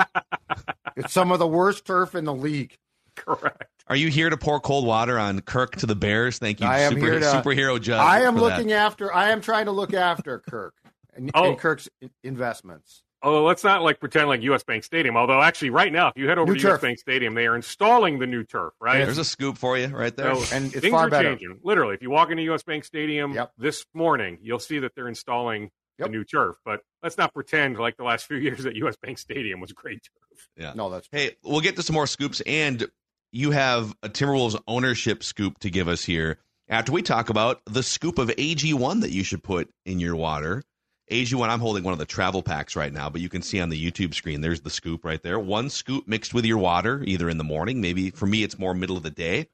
it's 0.95 1.11
some 1.13 1.31
of 1.31 1.39
the 1.39 1.47
worst 1.47 1.85
turf 1.85 2.15
in 2.15 2.23
the 2.23 2.33
league. 2.33 2.77
Correct. 3.15 3.65
Are 3.87 3.95
you 3.95 4.09
here 4.09 4.29
to 4.29 4.37
pour 4.37 4.59
cold 4.59 4.85
water 4.85 5.19
on 5.19 5.41
Kirk 5.41 5.75
to 5.77 5.85
the 5.85 5.95
Bears? 5.95 6.39
Thank 6.39 6.59
you, 6.59 6.65
I 6.67 6.79
am 6.79 6.93
super, 6.93 7.05
here 7.05 7.19
to- 7.19 7.25
superhero 7.25 7.79
judge. 7.79 7.99
I 7.99 8.21
am 8.21 8.35
looking 8.35 8.67
that. 8.67 8.75
after. 8.75 9.13
I 9.13 9.29
am 9.29 9.41
trying 9.41 9.65
to 9.65 9.71
look 9.71 9.93
after 9.93 10.39
Kirk 10.39 10.73
and, 11.13 11.29
Oh. 11.33 11.49
and 11.49 11.59
Kirk's 11.59 11.87
investments. 12.23 13.03
Although 13.25 13.43
let's 13.43 13.63
not 13.63 13.81
like 13.81 13.99
pretend 13.99 14.27
like 14.29 14.41
U.S. 14.43 14.63
Bank 14.63 14.83
Stadium. 14.83 15.17
Although 15.17 15.41
actually, 15.41 15.71
right 15.71 15.91
now, 15.91 16.09
if 16.09 16.13
you 16.15 16.27
head 16.29 16.37
over 16.37 16.53
New 16.53 16.59
to 16.59 16.67
U.S. 16.69 16.79
Bank 16.81 16.99
Stadium, 16.99 17.33
they 17.33 17.47
are 17.47 17.55
installing 17.55 18.19
the 18.19 18.27
new 18.27 18.43
turf. 18.43 18.73
Right. 18.79 19.03
There's 19.03 19.17
a 19.17 19.25
scoop 19.25 19.57
for 19.57 19.77
you 19.77 19.87
right 19.87 20.15
there. 20.15 20.35
So 20.35 20.55
And 20.55 20.65
it's 20.67 20.79
things 20.79 20.91
far 20.91 21.07
are 21.07 21.09
better. 21.09 21.29
changing. 21.31 21.59
Literally, 21.63 21.95
if 21.95 22.01
you 22.03 22.11
walk 22.11 22.29
into 22.29 22.43
U.S. 22.43 22.61
Bank 22.63 22.85
Stadium 22.85 23.33
Yep. 23.33 23.51
this 23.57 23.83
morning, 23.93 24.37
you'll 24.41 24.59
see 24.59 24.79
that 24.79 24.93
they're 24.95 25.07
installing 25.09 25.71
Yep. 25.97 26.07
the 26.07 26.11
new 26.11 26.23
turf. 26.23 26.57
But 26.63 26.81
let's 27.01 27.17
not 27.17 27.33
pretend 27.33 27.77
like 27.79 27.97
the 27.97 28.03
last 28.03 28.27
few 28.27 28.37
years 28.45 28.63
that 28.63 28.75
U.S. 28.75 28.95
Bank 29.01 29.17
Stadium 29.17 29.59
was 29.59 29.71
great 29.73 30.03
turf. 30.03 30.47
yeah. 30.55 30.73
No, 30.75 30.89
that's 30.91 31.07
Hey, 31.11 31.35
we'll 31.43 31.61
get 31.61 31.75
to 31.77 31.81
some 31.83 31.95
more 31.95 32.05
scoops, 32.07 32.41
and 32.45 32.85
you 33.31 33.51
have 33.51 33.95
a 34.03 34.09
Timberwolves 34.09 34.61
ownership 34.67 35.23
scoop 35.23 35.57
to 35.59 35.69
give 35.71 35.87
us 35.87 36.03
here 36.03 36.37
after 36.69 36.91
we 36.91 37.01
talk 37.01 37.29
about 37.29 37.61
the 37.65 37.81
scoop 37.81 38.19
of 38.19 38.27
AG1 38.29 39.01
that 39.01 39.11
you 39.11 39.23
should 39.23 39.41
put 39.41 39.69
in 39.85 39.99
your 39.99 40.15
water 40.15 40.61
AG1, 41.11 41.47
I'm 41.47 41.59
holding 41.59 41.83
one 41.83 41.93
of 41.93 41.99
the 41.99 42.05
travel 42.05 42.41
packs 42.41 42.75
right 42.75 42.91
now, 42.91 43.09
but 43.09 43.21
you 43.21 43.29
can 43.29 43.41
see 43.41 43.61
on 43.61 43.69
the 43.69 43.91
YouTube 43.91 44.15
screen, 44.15 44.41
there's 44.41 44.61
the 44.61 44.69
scoop 44.71 45.05
right 45.05 45.21
there. 45.21 45.39
One 45.39 45.69
scoop 45.69 46.07
mixed 46.07 46.33
with 46.33 46.45
your 46.45 46.57
water, 46.57 47.03
either 47.05 47.29
in 47.29 47.37
the 47.37 47.43
morning, 47.43 47.79
maybe 47.79 48.09
for 48.09 48.25
me, 48.25 48.43
it's 48.43 48.57
more 48.57 48.73
middle 48.73 48.97
of 48.97 49.03
the 49.03 49.11
day, 49.11 49.47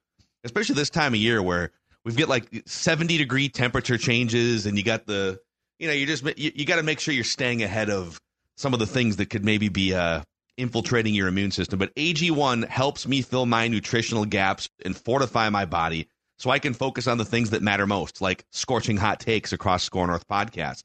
especially 0.46 0.76
this 0.76 0.90
time 0.90 1.14
of 1.14 1.20
year 1.20 1.42
where 1.42 1.72
we've 2.06 2.16
got 2.16 2.30
like 2.30 2.64
70 2.66 3.18
degree 3.18 3.50
temperature 3.50 3.98
changes 3.98 4.66
and 4.66 4.78
you 4.78 4.84
got 4.84 5.06
the, 5.06 5.42
you 5.78 5.88
know, 5.88 5.94
you 5.94 6.06
just, 6.06 6.24
you, 6.38 6.52
you 6.56 6.66
got 6.66 6.78
to 6.78 6.84
make 6.84 7.02
sure 7.02 7.14
you're 7.14 7.24
staying 7.26 7.64
ahead 7.64 7.90
of 7.90 8.22
some 8.56 8.74
of 8.74 8.80
the 8.80 8.88
things 8.88 9.18
that 9.18 9.30
could 9.30 9.44
maybe 9.44 9.68
be 9.68 9.94
uh, 9.94 10.22
infiltrating 10.58 11.14
your 11.14 11.28
immune 11.28 11.52
system. 11.52 11.80
But 11.80 11.94
AG1 11.96 12.68
helps 12.68 13.08
me 13.08 13.22
fill 13.22 13.46
my 13.46 13.68
nutritional 13.68 14.24
gaps 14.24 14.70
and 14.86 14.96
fortify 14.96 15.50
my 15.50 15.66
body 15.66 16.08
so 16.38 16.50
I 16.50 16.60
can 16.60 16.74
focus 16.74 17.08
on 17.08 17.18
the 17.18 17.26
things 17.26 17.50
that 17.50 17.62
matter 17.62 17.86
most, 17.86 18.22
like 18.22 18.46
scorching 18.52 18.98
hot 18.98 19.20
takes 19.20 19.52
across 19.52 19.84
Score 19.84 20.08
North 20.08 20.28
podcast. 20.28 20.84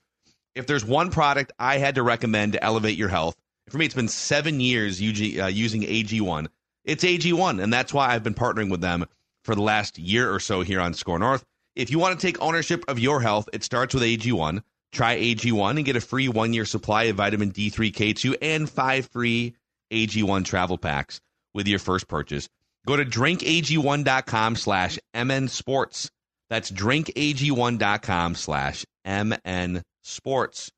If 0.57 0.67
there's 0.67 0.85
one 0.87 1.11
product 1.11 1.53
I 1.59 1.77
had 1.77 1.97
to 1.97 2.03
recommend 2.03 2.55
to 2.55 2.65
elevate 2.65 2.97
your 2.97 3.11
health, 3.11 3.37
for 3.69 3.77
me, 3.77 3.85
it's 3.85 3.95
been 3.95 4.09
seven 4.09 4.59
years 4.59 5.03
UG, 5.03 5.39
uh, 5.39 5.47
using 5.49 5.83
AG1. 5.83 6.47
It's 6.85 7.05
AG1, 7.05 7.63
and 7.63 7.71
that's 7.71 7.93
why 7.93 8.09
I've 8.09 8.23
been 8.23 8.35
partnering 8.35 8.71
with 8.71 8.81
them 8.81 9.05
for 9.45 9.55
the 9.55 9.63
last 9.63 9.99
year 9.99 10.33
or 10.33 10.41
so 10.41 10.63
here 10.63 10.81
on 10.81 10.95
Score 10.95 11.19
North. 11.19 11.45
If 11.75 11.91
you 11.91 11.99
want 11.99 12.19
to 12.19 12.27
take 12.27 12.41
ownership 12.41 12.85
of 12.89 12.99
your 12.99 13.21
health, 13.21 13.51
it 13.53 13.65
starts 13.65 13.93
with 13.93 14.03
AG1. 14.03 14.63
Try 14.93 15.19
AG1 15.19 15.77
and 15.77 15.85
get 15.85 15.97
a 15.97 16.01
free 16.01 16.29
one 16.29 16.55
year 16.55 16.65
supply 16.65 17.05
of 17.05 17.17
vitamin 17.17 17.53
D3, 17.53 17.93
K2, 17.93 18.37
and 18.41 18.71
five 18.71 19.11
free 19.11 19.55
AG1 19.93 20.47
travel 20.47 20.79
packs 20.79 21.21
with 21.53 21.69
your 21.69 21.81
first 21.81 22.09
purchase. 22.09 22.49
Go 22.87 22.97
to 22.97 23.05
drinkag1.com 23.05 24.57
slash 24.57 24.99
MN 25.15 25.49
Sports. 25.49 26.11
That's 26.49 26.71
drinkag1.com 26.71 28.37
slash 28.37 28.87
MN 29.05 29.83
Sports. 30.07 30.71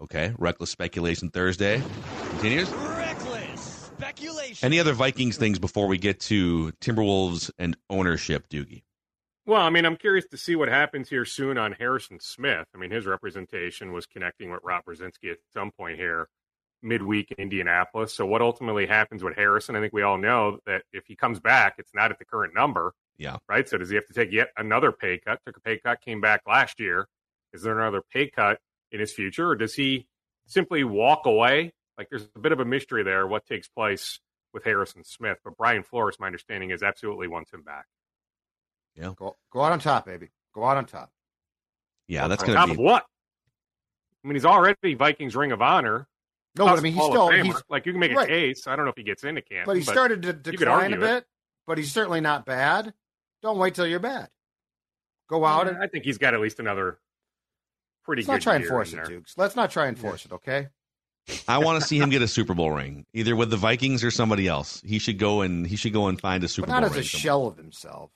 Okay, 0.00 0.32
Reckless 0.38 0.70
Speculation 0.70 1.30
Thursday 1.30 1.82
continues. 2.30 2.70
Reckless 2.70 3.60
speculation. 3.96 4.66
Any 4.66 4.78
other 4.78 4.92
Vikings 4.92 5.36
things 5.36 5.58
before 5.58 5.88
we 5.88 5.98
get 5.98 6.20
to 6.20 6.72
Timberwolves 6.80 7.50
and 7.58 7.76
ownership, 7.90 8.48
Doogie? 8.48 8.82
Well, 9.46 9.62
I 9.62 9.70
mean, 9.70 9.86
I'm 9.86 9.96
curious 9.96 10.26
to 10.30 10.36
see 10.36 10.56
what 10.56 10.68
happens 10.68 11.08
here 11.08 11.24
soon 11.24 11.58
on 11.58 11.72
Harrison 11.72 12.20
Smith. 12.20 12.66
I 12.74 12.78
mean, 12.78 12.90
his 12.90 13.06
representation 13.06 13.92
was 13.92 14.06
connecting 14.06 14.50
with 14.50 14.60
Rob 14.62 14.84
Brzezinski 14.84 15.32
at 15.32 15.38
some 15.52 15.70
point 15.70 15.98
here 15.98 16.28
midweek 16.82 17.32
in 17.32 17.42
Indianapolis. 17.42 18.14
So 18.14 18.26
what 18.26 18.42
ultimately 18.42 18.86
happens 18.86 19.24
with 19.24 19.34
Harrison? 19.34 19.74
I 19.74 19.80
think 19.80 19.92
we 19.92 20.02
all 20.02 20.18
know 20.18 20.58
that 20.66 20.82
if 20.92 21.06
he 21.06 21.16
comes 21.16 21.40
back, 21.40 21.74
it's 21.78 21.94
not 21.94 22.10
at 22.10 22.18
the 22.18 22.24
current 22.24 22.54
number. 22.54 22.92
Yeah. 23.16 23.38
Right. 23.48 23.68
So 23.68 23.78
does 23.78 23.88
he 23.88 23.96
have 23.96 24.06
to 24.06 24.12
take 24.12 24.30
yet 24.30 24.50
another 24.56 24.92
pay 24.92 25.18
cut? 25.18 25.40
Took 25.44 25.56
a 25.56 25.60
pay 25.60 25.78
cut, 25.78 26.00
came 26.00 26.20
back 26.20 26.42
last 26.46 26.78
year. 26.78 27.08
Is 27.52 27.62
there 27.62 27.78
another 27.78 28.02
pay 28.12 28.28
cut 28.28 28.60
in 28.92 29.00
his 29.00 29.12
future, 29.12 29.50
or 29.50 29.56
does 29.56 29.74
he 29.74 30.06
simply 30.46 30.84
walk 30.84 31.26
away? 31.26 31.72
Like 31.96 32.08
there's 32.10 32.28
a 32.34 32.38
bit 32.38 32.52
of 32.52 32.60
a 32.60 32.64
mystery 32.64 33.02
there. 33.02 33.26
What 33.26 33.46
takes 33.46 33.68
place 33.68 34.20
with 34.52 34.64
Harrison 34.64 35.04
Smith? 35.04 35.38
But 35.44 35.56
Brian 35.56 35.82
Flores, 35.82 36.16
my 36.20 36.26
understanding 36.26 36.70
is 36.70 36.82
absolutely 36.82 37.28
wants 37.28 37.52
him 37.52 37.62
back. 37.62 37.86
Yeah. 38.94 39.12
Go, 39.16 39.36
go 39.52 39.62
out 39.62 39.72
on 39.72 39.80
top, 39.80 40.06
baby. 40.06 40.28
Go 40.54 40.64
out 40.64 40.76
on 40.76 40.86
top. 40.86 41.10
Yeah, 42.06 42.28
that's 42.28 42.42
going 42.42 42.56
top 42.56 42.66
to 42.66 42.72
of 42.72 42.78
be. 42.78 42.82
what? 42.82 43.04
I 44.24 44.28
mean, 44.28 44.34
he's 44.34 44.44
already 44.44 44.94
Vikings 44.94 45.36
Ring 45.36 45.52
of 45.52 45.62
Honor. 45.62 46.08
No, 46.56 46.64
but 46.64 46.78
I 46.78 46.80
mean, 46.80 46.92
he's 46.92 47.00
Hall 47.00 47.10
still 47.10 47.28
of 47.28 47.46
he's 47.46 47.62
like 47.68 47.86
you 47.86 47.92
can 47.92 48.00
make 48.00 48.10
a 48.12 48.16
right. 48.16 48.28
case. 48.28 48.66
I 48.66 48.74
don't 48.74 48.84
know 48.84 48.90
if 48.90 48.96
he 48.96 49.04
gets 49.04 49.22
into 49.22 49.42
camp, 49.42 49.66
but 49.66 49.76
he 49.76 49.82
started 49.82 50.22
to 50.22 50.32
decline 50.32 50.92
a 50.92 50.96
argue 50.96 50.96
it. 50.96 51.00
bit. 51.00 51.24
But 51.66 51.78
he's 51.78 51.92
certainly 51.92 52.20
not 52.20 52.46
bad. 52.46 52.94
Don't 53.42 53.58
wait 53.58 53.74
till 53.74 53.86
you're 53.86 54.00
bad. 54.00 54.28
Go 55.28 55.44
out 55.44 55.68
and 55.68 55.76
I 55.78 55.86
think 55.86 56.04
he's 56.04 56.18
got 56.18 56.34
at 56.34 56.40
least 56.40 56.58
another 56.58 56.98
pretty 58.08 58.22
let's 58.22 58.26
good. 58.26 58.32
not 58.32 58.42
try 58.42 58.54
and 58.56 58.64
force 58.66 58.92
it, 58.92 58.96
there. 58.96 59.04
Dukes. 59.04 59.34
Let's 59.36 59.54
not 59.54 59.70
try 59.70 59.86
and 59.86 59.98
force 59.98 60.24
it, 60.24 60.32
okay? 60.32 60.68
I 61.46 61.58
want 61.58 61.80
to 61.80 61.86
see 61.86 61.98
him 61.98 62.08
get 62.08 62.22
a 62.22 62.28
Super 62.28 62.54
Bowl 62.54 62.70
ring, 62.72 63.04
either 63.12 63.36
with 63.36 63.50
the 63.50 63.58
Vikings 63.58 64.02
or 64.02 64.10
somebody 64.10 64.48
else. 64.48 64.80
He 64.84 64.98
should 64.98 65.18
go 65.18 65.42
and 65.42 65.66
he 65.66 65.76
should 65.76 65.92
go 65.92 66.06
and 66.08 66.18
find 66.18 66.42
a 66.42 66.48
Super 66.48 66.66
But 66.68 66.72
not 66.72 66.80
Bowl 66.80 66.90
as 66.90 66.96
ring. 66.96 67.00
a 67.02 67.04
shell 67.04 67.46
of 67.46 67.56
himself. 67.58 68.10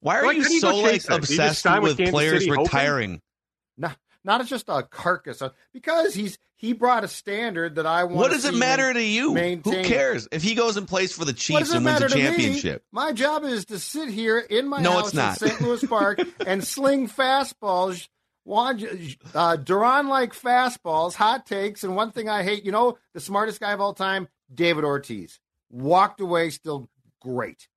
Why 0.00 0.18
are 0.18 0.26
Like, 0.26 0.36
you 0.36 0.42
how 0.42 0.48
so 0.58 0.76
like 0.76 0.92
chase 0.92 1.06
that? 1.06 1.08
Do 1.08 1.14
you 1.32 1.38
just 1.38 1.64
obsessed 1.64 1.82
with 1.82 1.98
with 1.98 2.10
players 2.10 2.40
City 2.40 2.50
hoping? 2.50 2.64
retiring? 2.64 3.22
Not 3.78 3.96
not 4.22 4.40
as 4.42 4.48
just 4.50 4.68
a 4.68 4.82
carcass, 4.82 5.40
uh, 5.40 5.50
because 5.72 6.14
he's 6.14 6.38
he 6.56 6.74
brought 6.74 7.04
a 7.04 7.08
standard 7.08 7.76
that 7.76 7.86
I 7.86 8.04
want. 8.04 8.16
What 8.16 8.30
does 8.32 8.44
it 8.44 8.54
matter 8.54 8.92
to 8.92 9.02
you? 9.02 9.32
maintain- 9.32 9.82
Who 9.84 9.88
cares 9.88 10.28
if 10.30 10.42
he 10.42 10.54
goes 10.54 10.76
and 10.76 10.86
plays 10.86 11.12
for 11.14 11.24
the 11.24 11.32
Chiefs 11.32 11.72
and 11.72 11.84
wins 11.84 12.00
a 12.02 12.08
to 12.08 12.14
me? 12.14 12.22
championship? 12.22 12.84
My 12.92 13.12
job 13.12 13.44
is 13.44 13.64
to 13.66 13.78
sit 13.78 14.08
here 14.10 14.38
in 14.38 14.68
my 14.68 14.80
No, 14.82 14.92
house 14.92 15.06
it's 15.08 15.14
not. 15.14 15.42
in 15.42 15.48
St. 15.48 15.60
Louis 15.62 15.84
Park 15.86 16.20
and 16.46 16.62
sling 16.64 17.08
fastballs, 17.08 18.08
uh, 19.34 19.56
Duran 19.56 20.08
like 20.08 20.32
fastballs, 20.34 21.14
hot 21.14 21.46
takes, 21.46 21.84
and 21.84 21.96
one 21.96 22.10
thing 22.12 22.28
I 22.28 22.42
hate. 22.42 22.64
You 22.64 22.72
know, 22.72 22.98
the 23.14 23.20
smartest 23.20 23.60
guy 23.60 23.72
of 23.72 23.80
all 23.80 23.94
time, 23.94 24.28
David 24.52 24.84
Ortiz, 24.84 25.40
walked 25.70 26.20
away 26.20 26.50
still 26.50 26.88
great. 27.20 27.68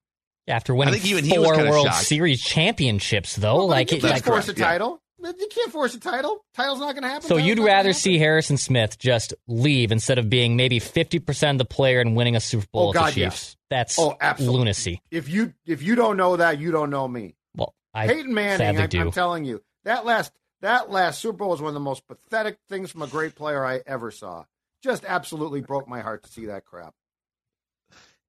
After 0.47 0.73
winning 0.73 0.93
think 0.93 1.05
even 1.05 1.25
he 1.25 1.37
was 1.37 1.47
four 1.49 1.57
World 1.69 1.87
shocked. 1.87 2.05
Series 2.05 2.41
championships, 2.41 3.35
though, 3.35 3.57
Well, 3.57 3.67
like, 3.67 3.91
you 3.91 3.99
can't 3.99 4.13
like 4.13 4.23
force 4.23 4.45
a 4.45 4.53
correct, 4.53 4.59
yeah. 4.59 4.65
title. 4.65 5.01
You 5.19 5.47
can't 5.49 5.71
force 5.71 5.93
a 5.95 5.99
title. 5.99 6.45
Title's 6.53 6.79
not 6.79 6.93
going 6.93 7.01
to 7.01 7.09
happen. 7.09 7.23
so 7.23 7.35
Title's 7.35 7.47
you'd 7.47 7.59
rather 7.59 7.89
happen. 7.89 7.93
see 7.95 8.17
Harrison 8.17 8.55
Smith 8.55 8.97
just 8.99 9.33
leave 9.47 9.91
instead 9.91 10.19
of 10.19 10.29
being 10.29 10.55
maybe 10.55 10.77
fifty 10.79 11.17
percent 11.19 11.55
of 11.55 11.57
the 11.67 11.73
player 11.73 11.99
and 11.99 12.15
winning 12.15 12.35
a 12.35 12.39
Super 12.39 12.67
Bowl 12.71 12.83
Oh, 12.83 12.87
with 12.89 12.93
the 12.93 12.99
God, 12.99 13.05
Chiefs. 13.07 13.17
yes. 13.17 13.57
That's 13.69 13.99
Oh, 13.99 14.15
absolutely. 14.21 14.57
lunacy. 14.59 15.01
If 15.11 15.27
you 15.27 15.53
if 15.65 15.81
you 15.81 15.95
don't 15.95 16.17
know 16.17 16.37
that, 16.37 16.59
you 16.59 16.71
don't 16.71 16.91
know 16.91 17.07
me. 17.07 17.35
Well, 17.55 17.73
I 17.95 18.07
Peyton 18.07 18.33
Manning, 18.33 18.57
sadly 18.59 18.83
I, 18.83 18.87
do. 18.87 19.01
I'm 19.01 19.11
telling 19.11 19.43
you, 19.43 19.61
that 19.85 20.05
last 20.05 20.31
that 20.61 20.89
last 20.89 21.21
Super 21.21 21.37
Bowl 21.37 21.49
was 21.49 21.61
one 21.61 21.69
of 21.69 21.73
the 21.73 21.79
most 21.79 22.07
pathetic 22.07 22.57
things 22.69 22.91
from 22.91 23.01
a 23.01 23.07
great 23.07 23.35
player 23.35 23.65
I 23.65 23.81
ever 23.85 24.11
saw. 24.11 24.45
Just 24.83 25.05
absolutely 25.05 25.61
broke 25.61 25.87
my 25.87 26.01
heart 26.01 26.23
to 26.23 26.31
see 26.31 26.47
that 26.47 26.65
crap. 26.65 26.93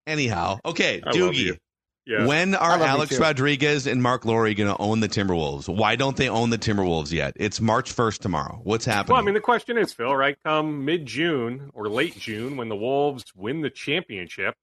Anyhow, 0.06 0.58
okay, 0.64 1.02
I 1.04 1.10
Doogie. 1.10 1.58
Yeah. 2.06 2.24
When 2.26 2.54
are 2.54 2.82
Alex. 2.82 3.18
Rodriguez 3.18 3.86
and 3.86 4.02
Mark 4.02 4.24
Laurie 4.24 4.54
going 4.54 4.74
to 4.74 4.80
own 4.80 5.00
the 5.00 5.10
Timberwolves? 5.10 5.68
Why 5.68 5.94
don't 5.94 6.16
they 6.16 6.30
own 6.30 6.48
the 6.48 6.56
Timberwolves 6.56 7.12
yet? 7.12 7.34
It's 7.36 7.60
March 7.60 7.94
1st 7.94 8.20
tomorrow. 8.20 8.60
What's 8.64 8.86
happening? 8.86 9.12
Well, 9.12 9.22
I 9.22 9.26
mean, 9.26 9.34
the 9.34 9.40
question 9.40 9.76
is, 9.76 9.92
Phil, 9.92 10.16
right? 10.16 10.38
Come 10.42 10.86
mid 10.86 11.04
June 11.04 11.70
or 11.74 11.90
late 11.90 12.18
June, 12.18 12.56
when 12.56 12.70
the 12.70 12.76
Wolves 12.76 13.26
win 13.36 13.60
the 13.60 13.68
championship, 13.68 14.54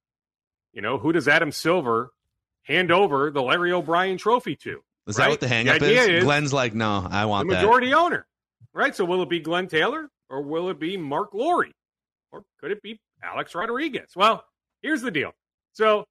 you 0.74 0.82
know, 0.82 0.98
who 0.98 1.14
does 1.14 1.28
Adam 1.28 1.52
Silver 1.52 2.10
hand 2.64 2.92
over 2.92 3.30
the 3.30 3.44
Larry 3.44 3.72
O'Brien 3.72 4.18
trophy 4.18 4.56
to? 4.56 4.82
Is 5.08 5.18
right? 5.18 5.26
that 5.26 5.30
what 5.30 5.40
the 5.40 5.48
hangup 5.48 5.82
is? 5.82 6.08
is 6.08 6.24
Glenn's 6.24 6.54
like, 6.54 6.74
no, 6.74 7.08
I 7.10 7.26
want. 7.26 7.50
The 7.50 7.56
majority 7.56 7.94
owner, 7.94 8.26
right? 8.74 8.96
So 8.96 9.06
will 9.06 9.22
it 9.22 9.30
be 9.30 9.40
Glenn 9.40 9.68
Taylor 9.68 10.10
or 10.30 10.42
will 10.42 10.70
it 10.70 10.80
be 10.80 10.98
Mark 10.98 11.34
Laurie 11.34 11.74
or 12.32 12.44
could 12.60 12.72
it 12.72 12.82
be 12.82 13.00
Alex 13.24 13.56
Rodriguez? 13.56 14.12
Well, 14.16 14.44
here's 14.82 15.02
the 15.02 15.12
deal. 15.12 15.34
So 15.74 16.06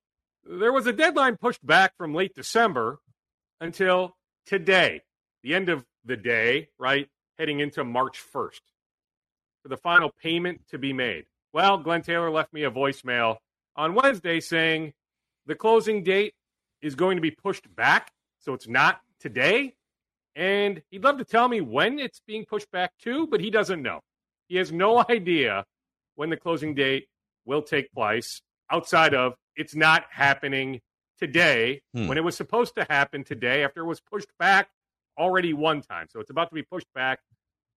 there 0.44 0.72
was 0.72 0.86
a 0.86 0.92
deadline 0.92 1.36
pushed 1.36 1.64
back 1.64 1.92
from 1.96 2.14
late 2.14 2.34
December 2.34 2.98
until 3.60 4.16
today, 4.46 5.02
the 5.42 5.54
end 5.54 5.68
of 5.68 5.84
the 6.04 6.16
day, 6.16 6.68
right? 6.78 7.08
Heading 7.38 7.60
into 7.60 7.82
March 7.84 8.22
1st 8.32 8.60
for 9.62 9.68
the 9.68 9.76
final 9.76 10.12
payment 10.22 10.60
to 10.68 10.78
be 10.78 10.92
made. 10.92 11.24
Well, 11.52 11.78
Glenn 11.78 12.02
Taylor 12.02 12.30
left 12.30 12.52
me 12.52 12.64
a 12.64 12.70
voicemail 12.70 13.36
on 13.76 13.94
Wednesday 13.94 14.40
saying 14.40 14.92
the 15.46 15.54
closing 15.54 16.02
date 16.02 16.34
is 16.82 16.94
going 16.94 17.16
to 17.16 17.22
be 17.22 17.30
pushed 17.30 17.74
back, 17.74 18.12
so 18.44 18.52
it's 18.54 18.68
not 18.68 19.00
today. 19.20 19.74
And 20.36 20.82
he'd 20.90 21.04
love 21.04 21.18
to 21.18 21.24
tell 21.24 21.48
me 21.48 21.60
when 21.60 21.98
it's 21.98 22.20
being 22.26 22.44
pushed 22.44 22.70
back 22.70 22.92
to, 23.02 23.26
but 23.26 23.40
he 23.40 23.50
doesn't 23.50 23.82
know. 23.82 24.00
He 24.48 24.56
has 24.56 24.72
no 24.72 25.04
idea 25.10 25.64
when 26.16 26.30
the 26.30 26.36
closing 26.36 26.74
date 26.74 27.06
will 27.44 27.62
take 27.62 27.92
place 27.92 28.40
outside 28.70 29.14
of 29.14 29.34
it's 29.56 29.74
not 29.74 30.04
happening 30.10 30.80
today 31.18 31.80
Hmm. 31.94 32.08
when 32.08 32.18
it 32.18 32.24
was 32.24 32.36
supposed 32.36 32.74
to 32.74 32.86
happen 32.90 33.22
today 33.22 33.62
after 33.64 33.80
it 33.82 33.86
was 33.86 34.00
pushed 34.00 34.30
back 34.38 34.68
already 35.16 35.52
one 35.52 35.80
time. 35.80 36.06
So 36.10 36.18
it's 36.20 36.30
about 36.30 36.48
to 36.48 36.54
be 36.54 36.62
pushed 36.62 36.92
back 36.94 37.20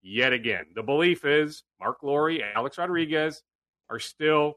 yet 0.01 0.33
again. 0.33 0.65
The 0.73 0.81
belief 0.81 1.23
is 1.23 1.63
Mark 1.79 1.97
Laurie 2.01 2.41
and 2.41 2.49
Alex 2.55 2.77
Rodriguez 2.79 3.43
are 3.89 3.99
still 3.99 4.55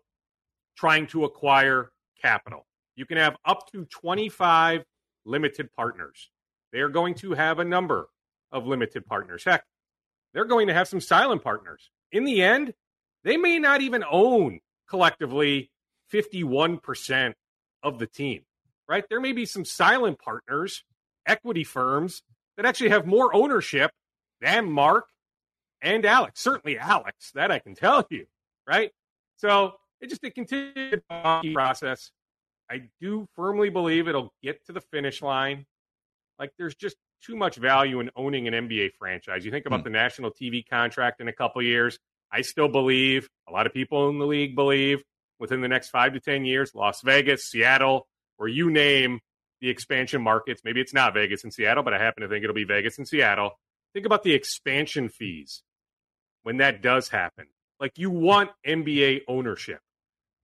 trying 0.76 1.06
to 1.08 1.24
acquire 1.24 1.90
capital. 2.22 2.66
You 2.96 3.04
can 3.04 3.18
have 3.18 3.36
up 3.44 3.70
to 3.72 3.84
25 3.84 4.84
limited 5.24 5.72
partners. 5.74 6.30
They 6.72 6.80
are 6.80 6.88
going 6.88 7.14
to 7.16 7.32
have 7.32 7.58
a 7.58 7.64
number 7.64 8.08
of 8.52 8.66
limited 8.66 9.06
partners. 9.06 9.44
Heck, 9.44 9.64
they're 10.32 10.44
going 10.44 10.68
to 10.68 10.74
have 10.74 10.88
some 10.88 11.00
silent 11.00 11.42
partners. 11.42 11.90
In 12.12 12.24
the 12.24 12.42
end, 12.42 12.74
they 13.24 13.36
may 13.36 13.58
not 13.58 13.80
even 13.80 14.04
own 14.08 14.60
collectively 14.88 15.70
51% 16.12 17.34
of 17.82 17.98
the 17.98 18.06
team, 18.06 18.42
right? 18.88 19.04
There 19.08 19.20
may 19.20 19.32
be 19.32 19.46
some 19.46 19.64
silent 19.64 20.18
partners, 20.18 20.84
equity 21.26 21.64
firms 21.64 22.22
that 22.56 22.66
actually 22.66 22.90
have 22.90 23.06
more 23.06 23.34
ownership 23.34 23.92
than 24.40 24.70
Mark 24.70 25.06
and 25.80 26.04
Alex. 26.04 26.40
Certainly 26.40 26.78
Alex, 26.78 27.32
that 27.34 27.50
I 27.50 27.58
can 27.58 27.74
tell 27.74 28.06
you, 28.10 28.26
right? 28.66 28.90
So 29.36 29.74
it 30.00 30.08
just 30.08 30.24
a 30.24 30.30
continued 30.30 31.02
process. 31.54 32.10
I 32.70 32.82
do 33.00 33.26
firmly 33.34 33.68
believe 33.70 34.06
it'll 34.08 34.32
get 34.42 34.64
to 34.66 34.72
the 34.72 34.80
finish 34.80 35.20
line. 35.22 35.66
Like 36.38 36.52
there's 36.58 36.74
just 36.74 36.96
too 37.22 37.36
much 37.36 37.56
value 37.56 38.00
in 38.00 38.10
owning 38.16 38.46
an 38.48 38.54
NBA 38.54 38.92
franchise. 38.98 39.44
You 39.44 39.50
think 39.50 39.66
about 39.66 39.80
Hmm. 39.80 39.84
the 39.84 39.90
national 39.90 40.30
TV 40.30 40.62
contract 40.68 41.20
in 41.20 41.28
a 41.28 41.32
couple 41.32 41.60
years. 41.62 41.98
I 42.30 42.42
still 42.42 42.68
believe, 42.68 43.28
a 43.48 43.52
lot 43.52 43.66
of 43.66 43.74
people 43.74 44.08
in 44.08 44.18
the 44.18 44.26
league 44.26 44.54
believe, 44.54 45.02
within 45.40 45.60
the 45.62 45.68
next 45.68 45.90
five 45.90 46.12
to 46.12 46.20
10 46.20 46.44
years, 46.44 46.74
Las 46.74 47.02
Vegas, 47.02 47.50
Seattle, 47.50 48.06
or 48.38 48.46
you 48.48 48.70
name 48.70 49.20
the 49.60 49.68
expansion 49.68 50.22
markets. 50.22 50.62
Maybe 50.64 50.80
it's 50.80 50.94
not 50.94 51.12
Vegas 51.12 51.42
and 51.44 51.52
Seattle, 51.52 51.82
but 51.82 51.92
I 51.92 51.98
happen 51.98 52.22
to 52.22 52.28
think 52.28 52.44
it'll 52.44 52.54
be 52.54 52.64
Vegas 52.64 52.96
and 52.98 53.06
Seattle. 53.08 53.58
Think 53.92 54.06
about 54.06 54.22
the 54.22 54.32
expansion 54.32 55.08
fees 55.08 55.62
when 56.44 56.58
that 56.58 56.80
does 56.82 57.08
happen. 57.08 57.46
Like 57.80 57.98
you 57.98 58.10
want 58.10 58.50
NBA 58.66 59.22
ownership. 59.28 59.80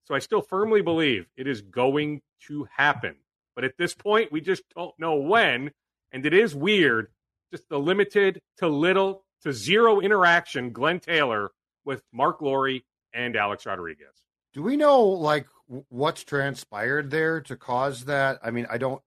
So 0.07 0.14
I 0.14 0.21
still 0.21 0.42
firmly 0.42 0.83
believe 0.83 1.27
it 1.37 1.47
is 1.47 1.62
going 1.62 2.23
to 2.47 2.69
happen. 2.77 3.16
But 3.55 3.64
at 3.64 3.77
this 3.77 3.95
point, 3.95 4.31
we 4.31 4.40
just 4.40 4.62
don't 4.75 4.97
know 4.99 5.16
when. 5.16 5.73
And 6.12 6.25
it 6.25 6.33
is 6.33 6.55
weird, 6.55 7.09
just 7.51 7.69
the 7.69 7.79
limited 7.79 8.40
to 8.59 8.69
little 8.69 9.25
to 9.42 9.53
zero 9.53 10.01
interaction 10.01 10.73
Glenn 10.73 11.01
Taylor 11.01 11.51
with 11.85 12.03
Mark 12.12 12.40
Laurie 12.40 12.85
and 13.12 13.37
Alex 13.37 13.66
Rodriguez. 13.66 14.25
Do 14.55 14.62
we 14.62 14.77
know 14.77 15.03
like 15.03 15.47
what's 15.88 16.23
transpired 16.25 17.11
there 17.11 17.40
to 17.42 17.57
cause 17.57 18.05
that? 18.05 18.38
I 18.42 18.51
mean, 18.51 18.66
I 18.71 18.79
don't. 18.79 19.03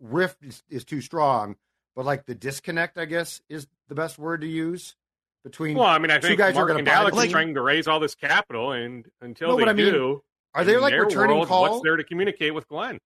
Rift 0.00 0.42
is, 0.42 0.62
is 0.70 0.84
too 0.84 1.02
strong, 1.02 1.56
but 1.94 2.06
like 2.06 2.24
the 2.24 2.34
disconnect, 2.34 2.96
I 2.96 3.04
guess, 3.04 3.42
is 3.50 3.66
the 3.88 3.94
best 3.94 4.18
word 4.18 4.40
to 4.40 4.46
use 4.46 4.96
between. 5.44 5.76
Well, 5.76 5.86
I 5.86 5.98
mean, 5.98 6.10
I 6.10 6.18
think 6.18 6.38
guys 6.38 6.54
are 6.54 6.60
Mark 6.60 6.68
gonna 6.68 6.78
and 6.80 6.88
Alex 6.88 7.16
are 7.16 7.28
trying 7.28 7.54
to 7.54 7.60
raise 7.60 7.86
all 7.86 8.00
this 8.00 8.14
capital, 8.14 8.72
and 8.72 9.06
until 9.20 9.50
No, 9.50 9.56
they 9.56 9.70
I 9.70 9.72
mean, 9.74 9.92
do, 9.92 10.22
Are 10.54 10.64
they 10.64 10.76
like 10.76 10.94
returning 10.94 11.36
world, 11.36 11.48
calls? 11.48 11.70
What's 11.70 11.82
there 11.84 11.96
to 11.96 12.04
communicate 12.04 12.54
with 12.54 12.66
Glenn? 12.68 12.98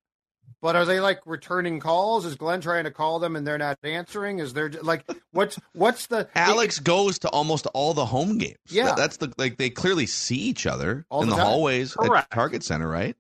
But 0.61 0.77
are 0.77 0.85
they 0.85 1.01
like 1.01 1.21
returning 1.27 1.81
calls? 1.81 2.25
Is 2.25 2.37
Glenn 2.37 2.61
trying 2.61 2.85
to 2.85 2.91
call 2.91 3.19
them 3.19 3.37
and 3.37 3.47
they're 3.47 3.59
not 3.59 3.79
answering? 3.83 4.39
Is 4.39 4.53
there 4.55 4.71
like 4.83 5.05
what's 5.33 5.59
what's 5.73 6.07
the 6.07 6.29
Alex 6.35 6.79
goes 6.79 7.19
to 7.21 7.29
almost 7.29 7.67
all 7.75 7.93
the 7.95 8.07
home 8.07 8.39
games. 8.39 8.57
Yeah. 8.69 8.87
That- 8.87 8.97
that's 8.97 9.17
the 9.19 9.33
like 9.37 9.59
they 9.59 9.71
clearly 9.71 10.07
see 10.07 10.37
each 10.37 10.67
other 10.67 11.07
All 11.11 11.23
in 11.23 11.29
the 11.29 11.37
the, 11.37 11.43
hallways 11.43 11.95
Correct. 11.95 12.29
at 12.31 12.35
Target 12.35 12.63
Center, 12.63 12.89
right? 12.89 13.17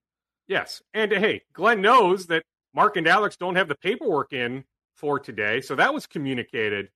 Yes. 0.48 0.82
And 0.92 1.12
uh, 1.12 1.20
hey, 1.20 1.42
Glenn 1.52 1.80
knows 1.80 2.26
that 2.26 2.44
Mark 2.74 2.96
and 2.96 3.06
Alex 3.06 3.36
don't 3.36 3.56
have 3.56 3.68
the 3.68 3.74
paperwork 3.76 4.32
in 4.32 4.64
for 4.96 5.18
today. 5.18 5.60
So 5.60 5.74
that 5.76 5.92
was 5.94 6.06
communicated 6.06 6.90